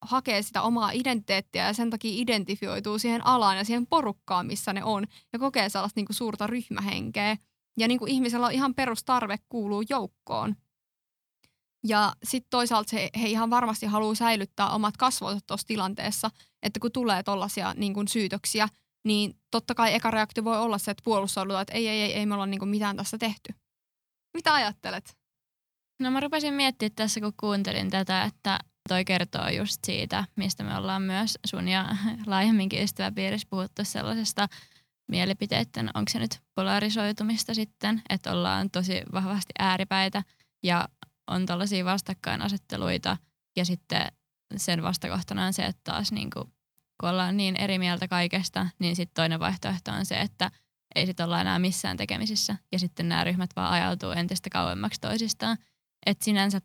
hakee 0.01 0.41
sitä 0.41 0.61
omaa 0.61 0.91
identiteettiä 0.91 1.67
ja 1.67 1.73
sen 1.73 1.89
takia 1.89 2.11
identifioituu 2.13 2.99
siihen 2.99 3.25
alaan 3.25 3.57
ja 3.57 3.63
siihen 3.63 3.87
porukkaan, 3.87 4.45
missä 4.45 4.73
ne 4.73 4.83
on 4.83 5.05
ja 5.33 5.39
kokee 5.39 5.69
sellaista 5.69 5.97
niin 5.97 6.05
kuin 6.05 6.15
suurta 6.15 6.47
ryhmähenkeä. 6.47 7.37
Ja 7.77 7.87
niin 7.87 7.99
kuin 7.99 8.11
ihmisellä 8.11 8.45
on 8.45 8.51
ihan 8.51 8.75
perustarve 8.75 9.37
kuuluu 9.49 9.83
joukkoon. 9.89 10.55
Ja 11.83 12.13
sitten 12.23 12.49
toisaalta 12.49 12.89
se, 12.89 13.09
he 13.21 13.27
ihan 13.27 13.49
varmasti 13.49 13.85
haluaa 13.85 14.15
säilyttää 14.15 14.69
omat 14.69 14.97
kasvonsa 14.97 15.39
tuossa 15.47 15.67
tilanteessa, 15.67 16.31
että 16.63 16.79
kun 16.79 16.91
tulee 16.91 17.23
tuollaisia 17.23 17.73
niin 17.73 18.07
syytöksiä, 18.07 18.67
niin 19.03 19.35
totta 19.51 19.75
kai 19.75 19.93
eka 19.93 20.11
reaktio 20.11 20.43
voi 20.43 20.57
olla 20.57 20.77
se, 20.77 20.91
että 20.91 21.03
puolustaudutaan, 21.03 21.61
että 21.61 21.73
ei, 21.73 21.87
ei, 21.87 22.01
ei, 22.01 22.13
ei 22.13 22.25
me 22.25 22.33
olla 22.33 22.45
niin 22.45 22.59
kuin 22.59 22.69
mitään 22.69 22.97
tässä 22.97 23.17
tehty. 23.17 23.53
Mitä 24.33 24.53
ajattelet? 24.53 25.17
No 26.01 26.11
mä 26.11 26.19
rupesin 26.19 26.53
miettimään 26.53 26.95
tässä, 26.95 27.19
kun 27.19 27.33
kuuntelin 27.39 27.89
tätä, 27.89 28.23
että 28.23 28.59
toi 28.89 29.05
kertoo 29.05 29.47
just 29.47 29.79
siitä, 29.85 30.25
mistä 30.35 30.63
me 30.63 30.77
ollaan 30.77 31.01
myös 31.01 31.37
sun 31.45 31.67
ja 31.67 31.85
laajemminkin 32.25 32.83
ystäväpiirissä 32.83 33.47
puhuttu 33.49 33.85
sellaisesta 33.85 34.47
mielipiteiden, 35.11 35.89
onko 35.93 36.11
se 36.11 36.19
nyt 36.19 36.39
polarisoitumista 36.55 37.53
sitten, 37.53 38.01
että 38.09 38.31
ollaan 38.31 38.69
tosi 38.71 39.01
vahvasti 39.13 39.53
ääripäitä 39.59 40.23
ja 40.63 40.89
on 41.27 41.45
tällaisia 41.45 41.85
vastakkainasetteluita 41.85 43.17
ja 43.55 43.65
sitten 43.65 44.07
sen 44.57 44.83
vastakohtana 44.83 45.45
on 45.45 45.53
se, 45.53 45.65
että 45.65 45.81
taas 45.83 46.11
niin 46.11 46.29
kuin, 46.29 46.53
kun 46.99 47.09
ollaan 47.09 47.37
niin 47.37 47.55
eri 47.55 47.79
mieltä 47.79 48.07
kaikesta, 48.07 48.67
niin 48.79 48.95
sitten 48.95 49.13
toinen 49.13 49.39
vaihtoehto 49.39 49.91
on 49.91 50.05
se, 50.05 50.15
että 50.15 50.51
ei 50.95 51.05
sit 51.05 51.19
olla 51.19 51.41
enää 51.41 51.59
missään 51.59 51.97
tekemisissä. 51.97 52.55
Ja 52.71 52.79
sitten 52.79 53.09
nämä 53.09 53.23
ryhmät 53.23 53.49
vaan 53.55 53.73
ajautuu 53.73 54.11
entistä 54.11 54.49
kauemmaksi 54.49 55.01
toisistaan. 55.01 55.57
Et 56.05 56.21
sinänsä 56.21 56.61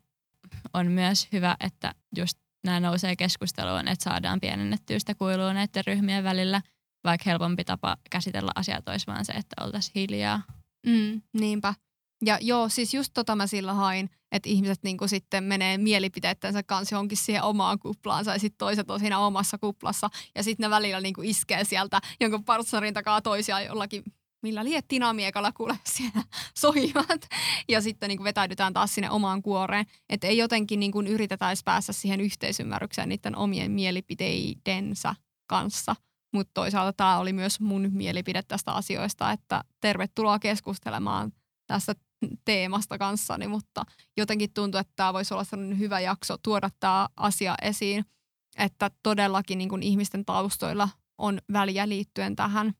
on 0.75 0.87
myös 0.87 1.29
hyvä, 1.33 1.57
että 1.61 1.95
just 2.17 2.38
nämä 2.64 2.81
nousee 2.81 3.17
keskusteluun, 3.17 3.88
että 3.88 4.05
saadaan 4.05 4.41
pienennettyä 4.41 4.99
sitä 4.99 5.14
kuilua 5.14 5.53
näiden 5.53 5.85
ryhmien 5.87 6.25
välillä, 6.25 6.62
vaikka 7.05 7.31
helpompi 7.31 7.64
tapa 7.64 7.97
käsitellä 8.11 8.51
asiat 8.55 8.88
olisi 8.88 9.07
vaan 9.07 9.25
se, 9.25 9.33
että 9.33 9.64
oltaisiin 9.64 9.93
hiljaa. 9.95 10.43
Mm, 10.87 11.23
niinpä. 11.33 11.75
Ja 12.25 12.39
joo, 12.41 12.69
siis 12.69 12.95
just 12.95 13.11
tota 13.15 13.37
mä 13.37 13.47
sillä 13.47 13.75
hain, 13.75 14.11
että 14.33 14.49
ihmiset 14.49 14.79
niinku 14.83 15.09
sitten 15.09 15.45
menee 15.45 15.79
mielipiteittensä 15.79 16.63
kanssa 16.63 16.95
johonkin 16.95 17.19
siihen 17.19 17.43
omaan 17.43 17.79
kuplaansa 17.79 18.33
ja 18.33 18.39
sitten 18.39 18.59
toiset 18.59 18.91
on 18.91 19.01
siinä 19.01 19.19
omassa 19.19 19.59
kuplassa 19.59 20.11
ja 20.35 20.43
sitten 20.43 20.65
ne 20.65 20.71
välillä 20.71 21.01
niinku 21.01 21.23
iskee 21.25 21.65
sieltä 21.65 22.01
jonkun 22.21 22.45
partnerin 22.45 22.95
takaa 22.95 23.23
toisiaan 23.23 23.65
jollakin 23.65 24.05
millä 24.43 24.65
liet 24.65 24.85
tinamiekalla 24.89 25.53
kuule 25.53 25.79
siellä 25.97 26.23
sohivat 26.59 27.29
ja 27.69 27.81
sitten 27.81 28.09
niin 28.09 28.25
vetäydytään 28.25 28.73
taas 28.73 28.95
sinne 28.95 29.11
omaan 29.11 29.43
kuoreen. 29.43 29.87
Että 30.09 30.27
ei 30.27 30.39
jotenkin 30.39 30.81
niin 30.81 31.07
yritetä 31.07 31.49
edes 31.49 31.65
päästä 31.65 31.93
siihen 31.93 32.21
yhteisymmärrykseen 32.21 33.09
niiden 33.09 33.37
omien 33.37 33.71
mielipiteidensä 33.71 35.15
kanssa. 35.47 35.97
Mutta 36.33 36.51
toisaalta 36.55 36.93
tämä 36.93 37.19
oli 37.19 37.33
myös 37.33 37.61
mun 37.61 37.89
mielipide 37.93 38.43
tästä 38.43 38.73
asioista, 38.73 39.33
että 39.33 39.65
tervetuloa 39.81 40.39
keskustelemaan 40.39 41.33
tästä 41.67 41.95
teemasta 42.45 42.99
kanssani, 42.99 43.47
mutta 43.47 43.85
jotenkin 44.17 44.53
tuntuu, 44.55 44.81
että 44.81 44.93
tämä 44.97 45.13
voisi 45.13 45.35
olla 45.35 45.45
sellainen 45.45 45.79
hyvä 45.79 46.01
jakso 46.01 46.37
tuoda 46.43 46.71
tämä 46.81 47.09
asia 47.17 47.55
esiin, 47.63 48.05
että 48.59 48.91
todellakin 49.03 49.59
niin 49.59 49.69
kuin 49.69 49.83
ihmisten 49.83 50.25
taustoilla 50.25 50.89
on 51.19 51.39
väliä 51.53 51.89
liittyen 51.89 52.37
tähän. 52.37 52.73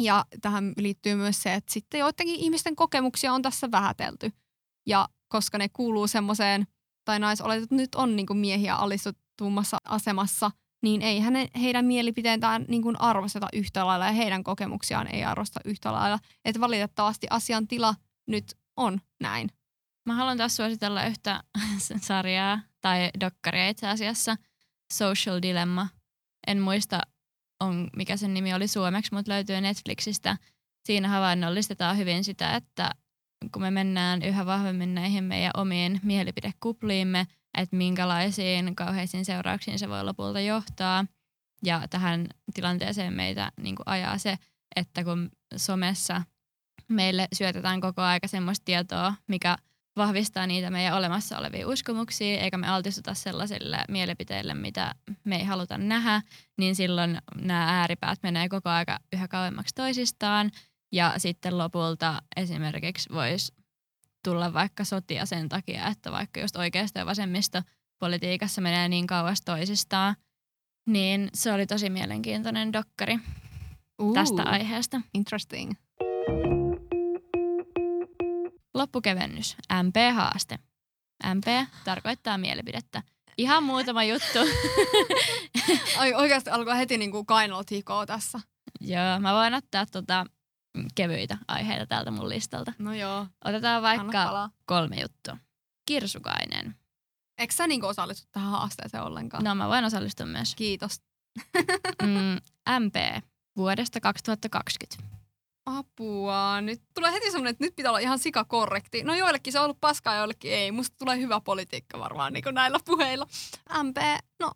Ja 0.00 0.24
tähän 0.40 0.72
liittyy 0.76 1.14
myös 1.14 1.42
se, 1.42 1.54
että 1.54 1.72
sitten 1.72 2.00
joidenkin 2.00 2.36
ihmisten 2.36 2.76
kokemuksia 2.76 3.32
on 3.32 3.42
tässä 3.42 3.70
vähätelty. 3.70 4.32
Ja 4.86 5.08
koska 5.28 5.58
ne 5.58 5.68
kuuluu 5.68 6.06
semmoiseen, 6.06 6.66
tai 7.04 7.18
naisoletetut 7.18 7.70
nyt 7.70 7.94
on 7.94 8.16
niin 8.16 8.26
kuin 8.26 8.38
miehiä 8.38 8.74
alistutummassa 8.76 9.78
asemassa, 9.84 10.50
niin 10.82 11.02
ei 11.02 11.20
hänen, 11.20 11.48
heidän 11.60 11.84
mielipiteentään 11.84 12.64
niin 12.68 12.82
kuin 12.82 13.00
arvosteta 13.00 13.48
yhtä 13.52 13.86
lailla 13.86 14.06
ja 14.06 14.12
heidän 14.12 14.44
kokemuksiaan 14.44 15.06
ei 15.06 15.24
arvosta 15.24 15.60
yhtä 15.64 15.92
lailla. 15.92 16.18
Että 16.44 16.60
valitettavasti 16.60 17.26
asian 17.30 17.68
tila 17.68 17.94
nyt 18.26 18.44
on 18.80 19.00
näin. 19.20 19.50
Mä 20.06 20.14
haluan 20.14 20.38
taas 20.38 20.56
suositella 20.56 21.04
yhtä 21.06 21.42
sarjaa 22.08 22.60
tai 22.80 23.10
dokkaria 23.20 23.68
itse 23.68 23.88
asiassa, 23.88 24.36
Social 24.92 25.42
Dilemma. 25.42 25.88
En 26.46 26.60
muista, 26.60 27.00
on, 27.60 27.90
mikä 27.96 28.16
sen 28.16 28.34
nimi 28.34 28.54
oli 28.54 28.68
suomeksi, 28.68 29.14
mutta 29.14 29.32
löytyy 29.32 29.60
Netflixistä. 29.60 30.36
Siinä 30.86 31.08
havainnollistetaan 31.08 31.96
hyvin 31.96 32.24
sitä, 32.24 32.56
että 32.56 32.90
kun 33.52 33.62
me 33.62 33.70
mennään 33.70 34.22
yhä 34.22 34.46
vahvemmin 34.46 34.94
näihin 34.94 35.24
meidän 35.24 35.50
omiin 35.56 36.00
mielipidekupliimme, 36.02 37.26
että 37.58 37.76
minkälaisiin 37.76 38.76
kauheisiin 38.76 39.24
seurauksiin 39.24 39.78
se 39.78 39.88
voi 39.88 40.04
lopulta 40.04 40.40
johtaa. 40.40 41.06
Ja 41.64 41.88
tähän 41.90 42.26
tilanteeseen 42.54 43.12
meitä 43.12 43.52
niin 43.56 43.76
ajaa 43.86 44.18
se, 44.18 44.38
että 44.76 45.04
kun 45.04 45.30
somessa 45.56 46.22
meille 46.90 47.28
syötetään 47.32 47.80
koko 47.80 48.02
aika 48.02 48.28
semmoista 48.28 48.64
tietoa, 48.64 49.14
mikä 49.26 49.56
vahvistaa 49.96 50.46
niitä 50.46 50.70
meidän 50.70 50.96
olemassa 50.96 51.38
olevia 51.38 51.68
uskomuksia, 51.68 52.40
eikä 52.40 52.58
me 52.58 52.68
altistuta 52.68 53.14
sellaisille 53.14 53.78
mielipiteille, 53.88 54.54
mitä 54.54 54.94
me 55.24 55.36
ei 55.36 55.44
haluta 55.44 55.78
nähdä, 55.78 56.22
niin 56.58 56.76
silloin 56.76 57.18
nämä 57.40 57.80
ääripäät 57.80 58.18
menee 58.22 58.48
koko 58.48 58.68
aika 58.68 58.98
yhä 59.12 59.28
kauemmaksi 59.28 59.74
toisistaan. 59.74 60.50
Ja 60.92 61.14
sitten 61.16 61.58
lopulta 61.58 62.22
esimerkiksi 62.36 63.08
voisi 63.12 63.52
tulla 64.24 64.52
vaikka 64.52 64.84
sotia 64.84 65.26
sen 65.26 65.48
takia, 65.48 65.86
että 65.86 66.12
vaikka 66.12 66.40
just 66.40 66.56
oikeasta 66.56 66.98
ja 66.98 67.06
vasemmista 67.06 67.62
politiikassa 67.98 68.60
menee 68.60 68.88
niin 68.88 69.06
kauas 69.06 69.40
toisistaan, 69.42 70.16
niin 70.86 71.28
se 71.34 71.52
oli 71.52 71.66
tosi 71.66 71.90
mielenkiintoinen 71.90 72.72
dokkari 72.72 73.18
uh, 73.98 74.14
tästä 74.14 74.42
aiheesta. 74.42 75.00
Interesting. 75.14 75.72
Loppukevennys, 78.74 79.56
MP-haaste. 79.82 80.58
MP 81.34 81.68
tarkoittaa 81.84 82.38
mielipidettä. 82.38 83.02
Ihan 83.38 83.62
muutama 83.62 84.04
juttu. 84.04 84.38
Ai 85.98 86.14
oikeasti 86.14 86.50
alkoi 86.50 86.78
heti 86.78 86.98
niin 86.98 87.10
kuin 87.10 87.26
kainalot 87.26 87.70
hikoa 87.70 88.06
tässä. 88.06 88.40
Joo, 88.80 89.20
mä 89.20 89.34
voin 89.34 89.54
ottaa 89.54 89.86
tota 89.86 90.26
kevyitä 90.94 91.38
aiheita 91.48 91.86
täältä 91.86 92.10
mun 92.10 92.28
listalta. 92.28 92.72
No 92.78 92.94
joo. 92.94 93.26
Otetaan 93.44 93.82
vaikka 93.82 94.50
kolme 94.66 95.00
juttua. 95.00 95.36
Kirsukainen. 95.86 96.74
Eikö 97.38 97.54
sä 97.54 97.66
niin 97.66 97.84
osallistu 97.84 98.28
tähän 98.32 98.50
haasteeseen 98.50 99.02
ollenkaan? 99.02 99.44
No 99.44 99.54
mä 99.54 99.68
voin 99.68 99.84
osallistua 99.84 100.26
myös. 100.26 100.54
Kiitos. 100.54 101.00
mm, 102.02 102.38
MP 102.78 103.24
vuodesta 103.56 104.00
2020 104.00 105.19
apua. 105.78 106.60
Nyt 106.60 106.82
tulee 106.94 107.12
heti 107.12 107.30
semmoinen, 107.30 107.50
että 107.50 107.64
nyt 107.64 107.76
pitää 107.76 107.90
olla 107.90 107.98
ihan 107.98 108.18
sikakorrekti. 108.18 109.02
No 109.04 109.14
joillekin 109.14 109.52
se 109.52 109.58
on 109.58 109.64
ollut 109.64 109.80
paskaa, 109.80 110.16
joillekin 110.16 110.52
ei. 110.52 110.72
Musta 110.72 110.96
tulee 110.98 111.18
hyvä 111.18 111.40
politiikka 111.40 111.98
varmaan 111.98 112.32
niin 112.32 112.44
näillä 112.52 112.78
puheilla. 112.84 113.26
MP, 113.82 113.96
no 114.40 114.52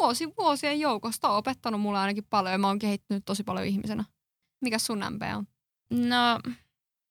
vuosi 0.00 0.28
vuosien 0.38 0.80
joukosta 0.80 1.28
on 1.28 1.36
opettanut 1.36 1.80
mulle 1.80 1.98
ainakin 1.98 2.26
paljon 2.30 2.52
ja 2.52 2.58
mä 2.58 2.66
oon 2.66 2.78
kehittynyt 2.78 3.24
tosi 3.24 3.44
paljon 3.44 3.66
ihmisenä. 3.66 4.04
Mikä 4.60 4.78
sun 4.78 4.98
MP 4.98 5.22
on? 5.36 5.46
No 5.90 6.40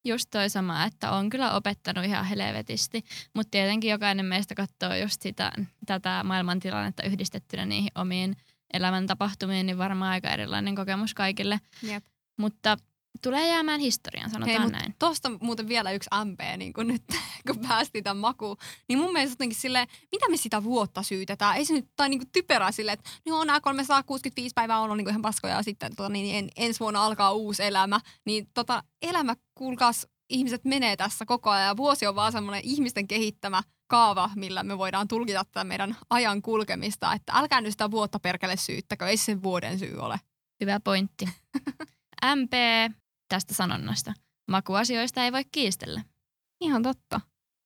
just 0.06 0.30
toi 0.32 0.50
sama, 0.50 0.86
että 0.86 1.12
on 1.12 1.30
kyllä 1.30 1.54
opettanut 1.54 2.06
ihan 2.06 2.26
helvetisti, 2.26 3.04
mutta 3.34 3.52
tietenkin 3.52 3.92
jokainen 3.92 4.26
meistä 4.26 4.56
katsoo 4.56 4.96
just 4.96 5.22
sitä, 5.22 5.52
tätä 5.86 6.22
maailmantilannetta 6.24 7.04
yhdistettynä 7.04 7.66
niihin 7.66 7.92
omiin 7.96 8.36
elämäntapahtumiin, 8.74 9.66
niin 9.66 9.78
varmaan 9.78 10.12
aika 10.12 10.30
erilainen 10.30 10.76
kokemus 10.76 11.14
kaikille. 11.14 11.60
Jep. 11.84 12.06
Mutta 12.38 12.78
tulee 13.22 13.48
jäämään 13.48 13.80
historian, 13.80 14.30
sanotaan 14.30 14.62
Hei, 14.62 14.72
näin. 14.72 14.96
Tosta 15.00 15.32
muuten 15.42 15.68
vielä 15.68 15.92
yksi 15.92 16.10
MP, 16.26 16.40
niin 16.58 16.74
kun 16.74 16.88
nyt 16.88 17.04
kun 17.48 17.60
päästiin 17.68 18.04
tämän 18.04 18.18
makuun. 18.18 18.58
Niin 18.90 19.00
mun 19.00 19.14
mielestä 19.14 19.32
jotenkin 19.32 19.60
silleen, 19.60 19.88
mitä 20.12 20.30
me 20.30 20.38
sitä 20.38 20.64
vuotta 20.64 21.04
syytetään? 21.04 21.58
Ei 21.58 21.66
se 21.66 21.74
nyt, 21.74 21.88
tai 21.96 22.10
niin 22.10 22.32
typerää 22.32 22.72
silleen, 22.72 22.94
että 22.94 23.10
no 23.26 23.44
nämä 23.44 23.62
365 23.62 24.54
päivää 24.56 24.78
on 24.78 24.84
ollut 24.84 24.98
niin 24.98 25.10
ihan 25.10 25.22
paskoja 25.22 25.56
ja 25.56 25.64
sitten 25.64 25.96
tota, 25.96 26.10
niin 26.10 26.36
en, 26.36 26.50
ensi 26.56 26.80
vuonna 26.80 27.06
alkaa 27.06 27.34
uusi 27.34 27.64
elämä. 27.64 28.00
Niin 28.26 28.50
tota, 28.54 28.84
elämä, 29.02 29.36
kuulkaas, 29.56 30.08
ihmiset 30.30 30.66
menee 30.66 30.96
tässä 30.96 31.26
koko 31.26 31.50
ajan 31.50 31.68
ja 31.68 31.78
vuosi 31.78 32.08
on 32.08 32.16
vaan 32.16 32.32
semmoinen 32.32 32.62
ihmisten 32.64 33.08
kehittämä 33.08 33.64
kaava, 33.88 34.30
millä 34.36 34.64
me 34.64 34.78
voidaan 34.78 35.08
tulkita 35.08 35.46
tätä 35.46 35.64
meidän 35.64 35.98
ajan 36.10 36.42
kulkemista, 36.42 37.14
että 37.14 37.34
älkää 37.36 37.62
nyt 37.62 37.72
sitä 37.72 37.92
vuotta 37.92 38.20
perkele 38.20 38.58
syyttäkö, 38.58 39.08
ei 39.08 39.18
se 39.18 39.44
vuoden 39.44 39.80
syy 39.80 39.98
ole. 39.98 40.20
Hyvä 40.62 40.80
pointti. 40.80 41.30
MP 42.36 42.52
tästä 43.30 43.54
sanonnasta. 43.54 44.14
Makuasioista 44.52 45.24
ei 45.24 45.32
voi 45.32 45.46
kiistellä. 45.52 46.02
Ihan 46.62 46.84
totta. 46.84 47.22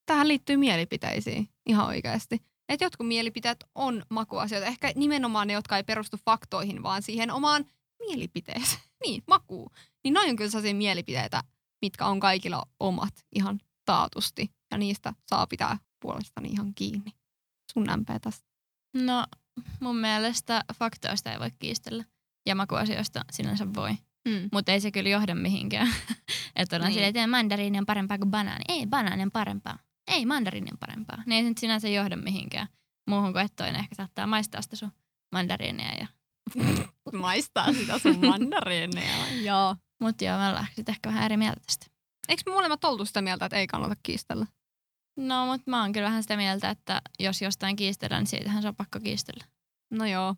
Tähän 0.05 0.27
liittyy 0.27 0.57
mielipiteisiin 0.57 1.49
ihan 1.65 1.87
oikeasti. 1.87 2.41
Että 2.69 2.85
jotkut 2.85 3.07
mielipiteet 3.07 3.63
on 3.75 4.03
makuasioita. 4.09 4.67
Ehkä 4.67 4.91
nimenomaan 4.95 5.47
ne, 5.47 5.53
jotka 5.53 5.77
ei 5.77 5.83
perustu 5.83 6.17
faktoihin, 6.25 6.83
vaan 6.83 7.01
siihen 7.01 7.31
omaan 7.31 7.65
mielipiteeseen. 7.99 8.81
niin, 9.05 9.23
makuu. 9.27 9.71
Niin 10.03 10.13
noin 10.13 10.29
on 10.29 10.35
kyllä 10.35 10.51
sellaisia 10.51 10.75
mielipiteitä, 10.75 11.43
mitkä 11.81 12.05
on 12.05 12.19
kaikilla 12.19 12.63
omat 12.79 13.13
ihan 13.35 13.59
taatusti. 13.85 14.51
Ja 14.71 14.77
niistä 14.77 15.13
saa 15.27 15.47
pitää 15.47 15.77
puolestani 15.99 16.49
ihan 16.49 16.73
kiinni. 16.75 17.11
Sun 17.73 17.87
lämpää 17.87 18.19
tästä. 18.19 18.47
No, 18.93 19.25
mun 19.79 19.97
mielestä 19.97 20.63
faktoista 20.79 21.31
ei 21.31 21.39
voi 21.39 21.51
kiistellä. 21.59 22.03
Ja 22.45 22.55
makuasioista 22.55 23.25
sinänsä 23.31 23.73
voi. 23.73 23.91
Mm. 24.27 24.49
Mutta 24.51 24.71
ei 24.71 24.81
se 24.81 24.91
kyllä 24.91 25.09
johda 25.09 25.35
mihinkään. 25.35 25.87
että 26.55 26.75
ollaan 26.75 26.89
niin. 26.89 26.93
silleen, 26.93 27.09
että 27.09 27.27
mandariini 27.27 27.77
on 27.77 27.85
parempaa 27.85 28.17
kuin 28.17 28.31
banaani. 28.31 28.63
Ei, 28.67 28.87
banaani 28.87 29.23
on 29.23 29.31
parempaa. 29.31 29.79
Ei, 30.07 30.25
mandariini 30.25 30.71
on 30.71 30.77
parempaa. 30.77 31.23
Niin 31.25 31.37
ei 31.37 31.43
se 31.43 31.49
nyt 31.49 31.57
sinänsä 31.57 31.89
johda 31.89 32.15
mihinkään. 32.15 32.67
Muuhun 33.09 33.33
kuin, 33.33 33.45
että 33.45 33.63
toinen 33.63 33.79
ehkä 33.79 33.95
saattaa 33.95 34.27
maistaa 34.27 34.61
sitä 34.61 34.75
sun 34.75 34.91
mandariinia. 35.31 35.93
Ja... 35.99 36.07
maistaa 37.13 37.73
sitä 37.73 37.99
sun 37.99 38.25
mandariinia, 38.25 39.27
joo. 39.41 39.75
Mutta 40.01 40.25
joo, 40.25 40.37
me 40.37 40.47
ollaan 40.47 40.67
sitten 40.75 40.93
ehkä 40.93 41.09
vähän 41.09 41.23
eri 41.23 41.37
mieltä 41.37 41.61
tästä. 41.65 41.85
Eikö 42.29 42.43
me 42.45 42.53
molemmat 42.53 42.83
oltu 42.83 43.05
sitä 43.05 43.21
mieltä, 43.21 43.45
että 43.45 43.57
ei 43.57 43.67
kannata 43.67 43.95
kiistellä? 44.03 44.45
No, 45.17 45.45
mutta 45.45 45.71
mä 45.71 45.81
oon 45.81 45.91
kyllä 45.91 46.07
vähän 46.07 46.23
sitä 46.23 46.37
mieltä, 46.37 46.69
että 46.69 47.01
jos 47.19 47.41
jostain 47.41 47.75
kiistellään, 47.75 48.21
niin 48.21 48.27
siitähän 48.27 48.61
se 48.61 48.67
on 48.67 48.75
pakko 48.75 48.99
kiistellä. 48.99 49.45
No 49.89 50.05
joo. 50.05 50.35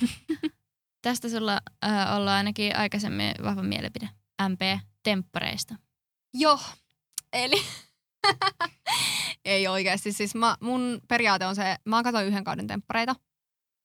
Tästä 1.02 1.28
sulla 1.28 1.60
äh, 1.84 2.16
ollaan 2.16 2.36
ainakin 2.36 2.76
aikaisemmin 2.76 3.32
vahva 3.42 3.62
mielipide. 3.62 4.08
MP-temppareista. 4.48 5.74
Joo, 6.34 6.60
eli 7.32 7.62
ei 9.44 9.68
oikeasti. 9.68 10.12
Siis 10.12 10.34
mä, 10.34 10.56
mun 10.60 11.00
periaate 11.08 11.46
on 11.46 11.54
se, 11.54 11.76
mä 11.84 12.02
katson 12.02 12.24
yhden 12.24 12.44
kauden 12.44 12.66
temppareita. 12.66 13.14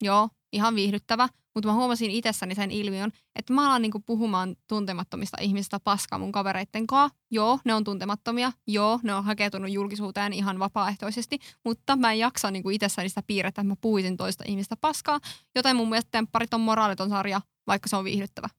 Joo, 0.02 0.30
ihan 0.52 0.76
viihdyttävä. 0.76 1.28
Mutta 1.56 1.70
mä 1.70 1.74
huomasin 1.74 2.12
itsessäni 2.12 2.56
sen 2.56 2.72
ilmiön, 2.72 3.12
että 3.36 3.54
mä 3.54 3.68
alan 3.68 3.82
niinku 3.82 4.00
puhumaan 4.00 4.56
tuntemattomista 4.68 5.38
ihmisistä 5.42 5.80
paskaa 5.80 6.20
mun 6.20 6.32
kavereitten 6.32 6.88
kanssa. 6.88 7.18
Joo, 7.32 7.60
ne 7.66 7.74
on 7.74 7.84
tuntemattomia. 7.84 8.52
Joo, 8.68 9.00
ne 9.04 9.14
on 9.14 9.24
hakeutunut 9.24 9.72
julkisuuteen 9.72 10.34
ihan 10.34 10.60
vapaaehtoisesti, 10.60 11.40
mutta 11.66 11.96
mä 11.96 12.12
en 12.12 12.20
jaksa 12.20 12.52
niinku 12.52 12.70
itsessäni 12.70 13.10
sitä 13.10 13.24
piirrettä, 13.28 13.62
että 13.62 13.68
mä 13.68 13.76
puhuisin 13.82 14.18
toista 14.18 14.44
ihmistä 14.48 14.76
paskaa. 14.82 15.20
Joten 15.56 15.76
mun 15.76 15.90
mielestä 15.90 16.12
Tempparit 16.12 16.54
on 16.54 16.62
moraaliton 16.62 17.10
sarja, 17.10 17.42
vaikka 17.68 17.90
se 17.90 17.96
on 17.96 18.04
viihdyttävä. 18.04 18.50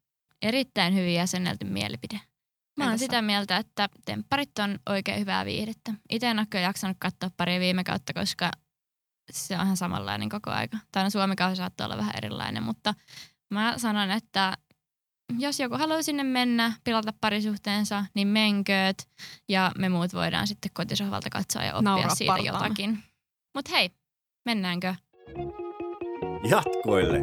Erittäin 0.42 0.94
hyvin 0.94 1.14
jäsennelty 1.14 1.64
mielipide. 1.64 2.20
Mä 2.76 2.88
oon 2.88 2.98
sitä 2.98 3.22
mieltä, 3.22 3.56
että 3.56 3.88
tempparit 4.04 4.58
on 4.58 4.78
oikein 4.88 5.20
hyvää 5.20 5.44
viihdettä. 5.44 5.94
Itse 6.10 6.30
en 6.30 6.38
ole 6.38 6.46
kyllä 6.50 6.62
jaksanut 6.62 6.96
katsoa 7.00 7.30
pari 7.36 7.60
viime 7.60 7.84
kautta, 7.84 8.12
koska 8.12 8.50
se 9.30 9.58
on 9.58 9.64
ihan 9.64 9.76
samanlainen 9.76 10.28
koko 10.28 10.50
aika. 10.50 10.78
Tai 10.92 11.04
no 11.04 11.10
Suomi 11.10 11.36
kausi 11.36 11.56
saattaa 11.56 11.86
olla 11.86 11.96
vähän 11.96 12.14
erilainen, 12.16 12.62
mutta 12.62 12.94
mä 13.50 13.74
sanon, 13.76 14.10
että 14.10 14.56
jos 15.38 15.60
joku 15.60 15.78
haluaa 15.78 16.02
sinne 16.02 16.22
mennä, 16.22 16.72
pilata 16.84 17.12
parisuhteensa, 17.20 18.04
niin 18.14 18.28
menkööt 18.28 19.08
ja 19.48 19.72
me 19.78 19.88
muut 19.88 20.12
voidaan 20.14 20.46
sitten 20.46 20.70
kotisohvalta 20.74 21.30
katsoa 21.30 21.62
ja 21.62 21.74
oppia 21.74 21.90
Nauraa 21.90 22.14
siitä 22.14 22.32
partaamme. 22.32 22.58
jotakin. 22.64 23.02
Mutta 23.54 23.70
hei, 23.70 23.90
mennäänkö? 24.44 24.94
Jatkoille. 26.50 27.20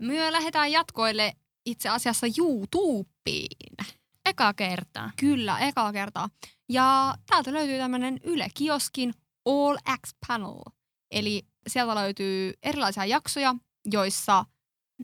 Myö 0.00 0.32
lähdetään 0.32 0.72
jatkoille 0.72 1.32
itse 1.66 1.88
asiassa 1.88 2.26
YouTubeen. 2.38 3.86
Eka 4.26 4.54
kertaa. 4.54 5.10
Kyllä, 5.16 5.58
ekaa 5.58 5.92
kertaa. 5.92 6.28
Ja 6.68 7.14
täältä 7.26 7.52
löytyy 7.52 7.78
tämmöinen 7.78 8.20
Yle 8.24 8.48
Kioskin 8.54 9.14
All 9.46 9.76
X 10.06 10.14
Panel. 10.28 10.62
Eli 11.10 11.42
sieltä 11.68 11.94
löytyy 11.94 12.52
erilaisia 12.62 13.04
jaksoja, 13.04 13.54
joissa, 13.84 14.44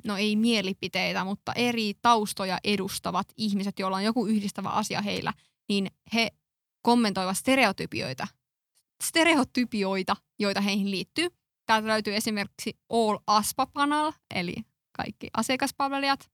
no 0.05 0.17
ei 0.17 0.37
mielipiteitä, 0.37 1.25
mutta 1.25 1.53
eri 1.53 1.95
taustoja 2.03 2.59
edustavat 2.65 3.27
ihmiset, 3.37 3.79
joilla 3.79 3.97
on 3.97 4.05
joku 4.05 4.27
yhdistävä 4.27 4.69
asia 4.69 5.03
heillä, 5.03 5.33
niin 5.69 5.91
he 6.15 6.29
kommentoivat 6.83 7.37
stereotypioita, 7.37 8.27
stereotypioita, 9.03 10.17
joita 10.39 10.61
heihin 10.61 10.91
liittyy. 10.91 11.29
Täältä 11.67 11.89
löytyy 11.89 12.17
esimerkiksi 12.17 12.79
All 12.91 13.19
Aspa 13.27 13.67
Panel, 13.67 14.13
eli 14.35 14.55
kaikki 14.93 15.31
asiakaspalvelijat. 15.37 16.31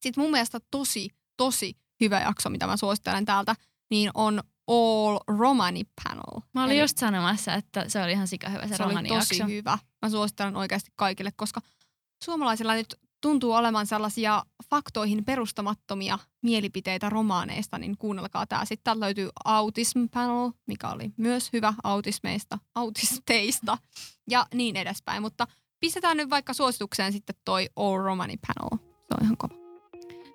Sitten 0.00 0.24
mun 0.24 0.30
mielestä 0.30 0.58
tosi, 0.70 1.08
tosi 1.36 1.76
hyvä 2.00 2.20
jakso, 2.20 2.50
mitä 2.50 2.66
mä 2.66 2.76
suosittelen 2.76 3.24
täältä, 3.24 3.54
niin 3.90 4.10
on 4.14 4.42
All 4.66 5.18
Romani 5.28 5.84
Panel. 6.04 6.40
Mä 6.54 6.64
olin 6.64 6.72
Eli 6.72 6.80
just 6.80 6.98
sanomassa, 6.98 7.54
että 7.54 7.84
se 7.88 8.02
oli 8.02 8.12
ihan 8.12 8.28
sika 8.28 8.48
hyvä 8.48 8.66
se, 8.66 8.76
se 8.76 8.82
oli 8.82 8.92
romani 8.92 9.08
tosi 9.08 9.38
jakso. 9.38 9.46
hyvä. 9.52 9.78
Mä 10.02 10.10
suosittelen 10.10 10.56
oikeasti 10.56 10.90
kaikille, 10.96 11.32
koska 11.36 11.60
suomalaisilla 12.24 12.74
nyt 12.74 12.94
tuntuu 13.20 13.52
olevan 13.52 13.86
sellaisia 13.86 14.44
faktoihin 14.70 15.24
perustamattomia 15.24 16.18
mielipiteitä 16.42 17.08
romaaneista, 17.08 17.78
niin 17.78 17.96
kuunnelkaa 17.98 18.46
tää. 18.46 18.64
Sitten 18.64 18.84
täältä 18.84 19.00
löytyy 19.00 19.28
Autism 19.44 20.04
Panel, 20.14 20.50
mikä 20.66 20.88
oli 20.88 21.10
myös 21.16 21.52
hyvä 21.52 21.74
autismeista, 21.84 22.58
autisteista 22.74 23.78
ja 24.30 24.46
niin 24.54 24.76
edespäin. 24.76 25.22
Mutta 25.22 25.46
pistetään 25.80 26.16
nyt 26.16 26.30
vaikka 26.30 26.52
suositukseen 26.52 27.12
sitten 27.12 27.36
toi 27.44 27.68
All 27.76 28.02
Romani 28.02 28.36
Panel. 28.36 28.78
Se 28.78 29.14
on 29.20 29.24
ihan 29.24 29.36
kova. 29.36 29.61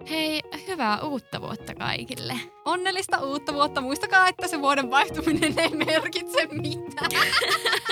Hei, 0.09 0.41
hyvää 0.67 1.01
uutta 1.01 1.41
vuotta 1.41 1.75
kaikille. 1.75 2.33
Onnellista 2.65 3.17
uutta 3.17 3.53
vuotta. 3.53 3.81
Muistakaa, 3.81 4.27
että 4.27 4.47
se 4.47 4.61
vuoden 4.61 4.89
vaihtuminen 4.89 5.59
ei 5.59 5.69
merkitse 5.69 6.47
mitään. 6.51 7.11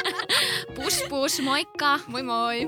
Pus 0.75 1.03
pus, 1.09 1.41
moikka! 1.41 1.99
Moi 2.07 2.23
moi! 2.23 2.67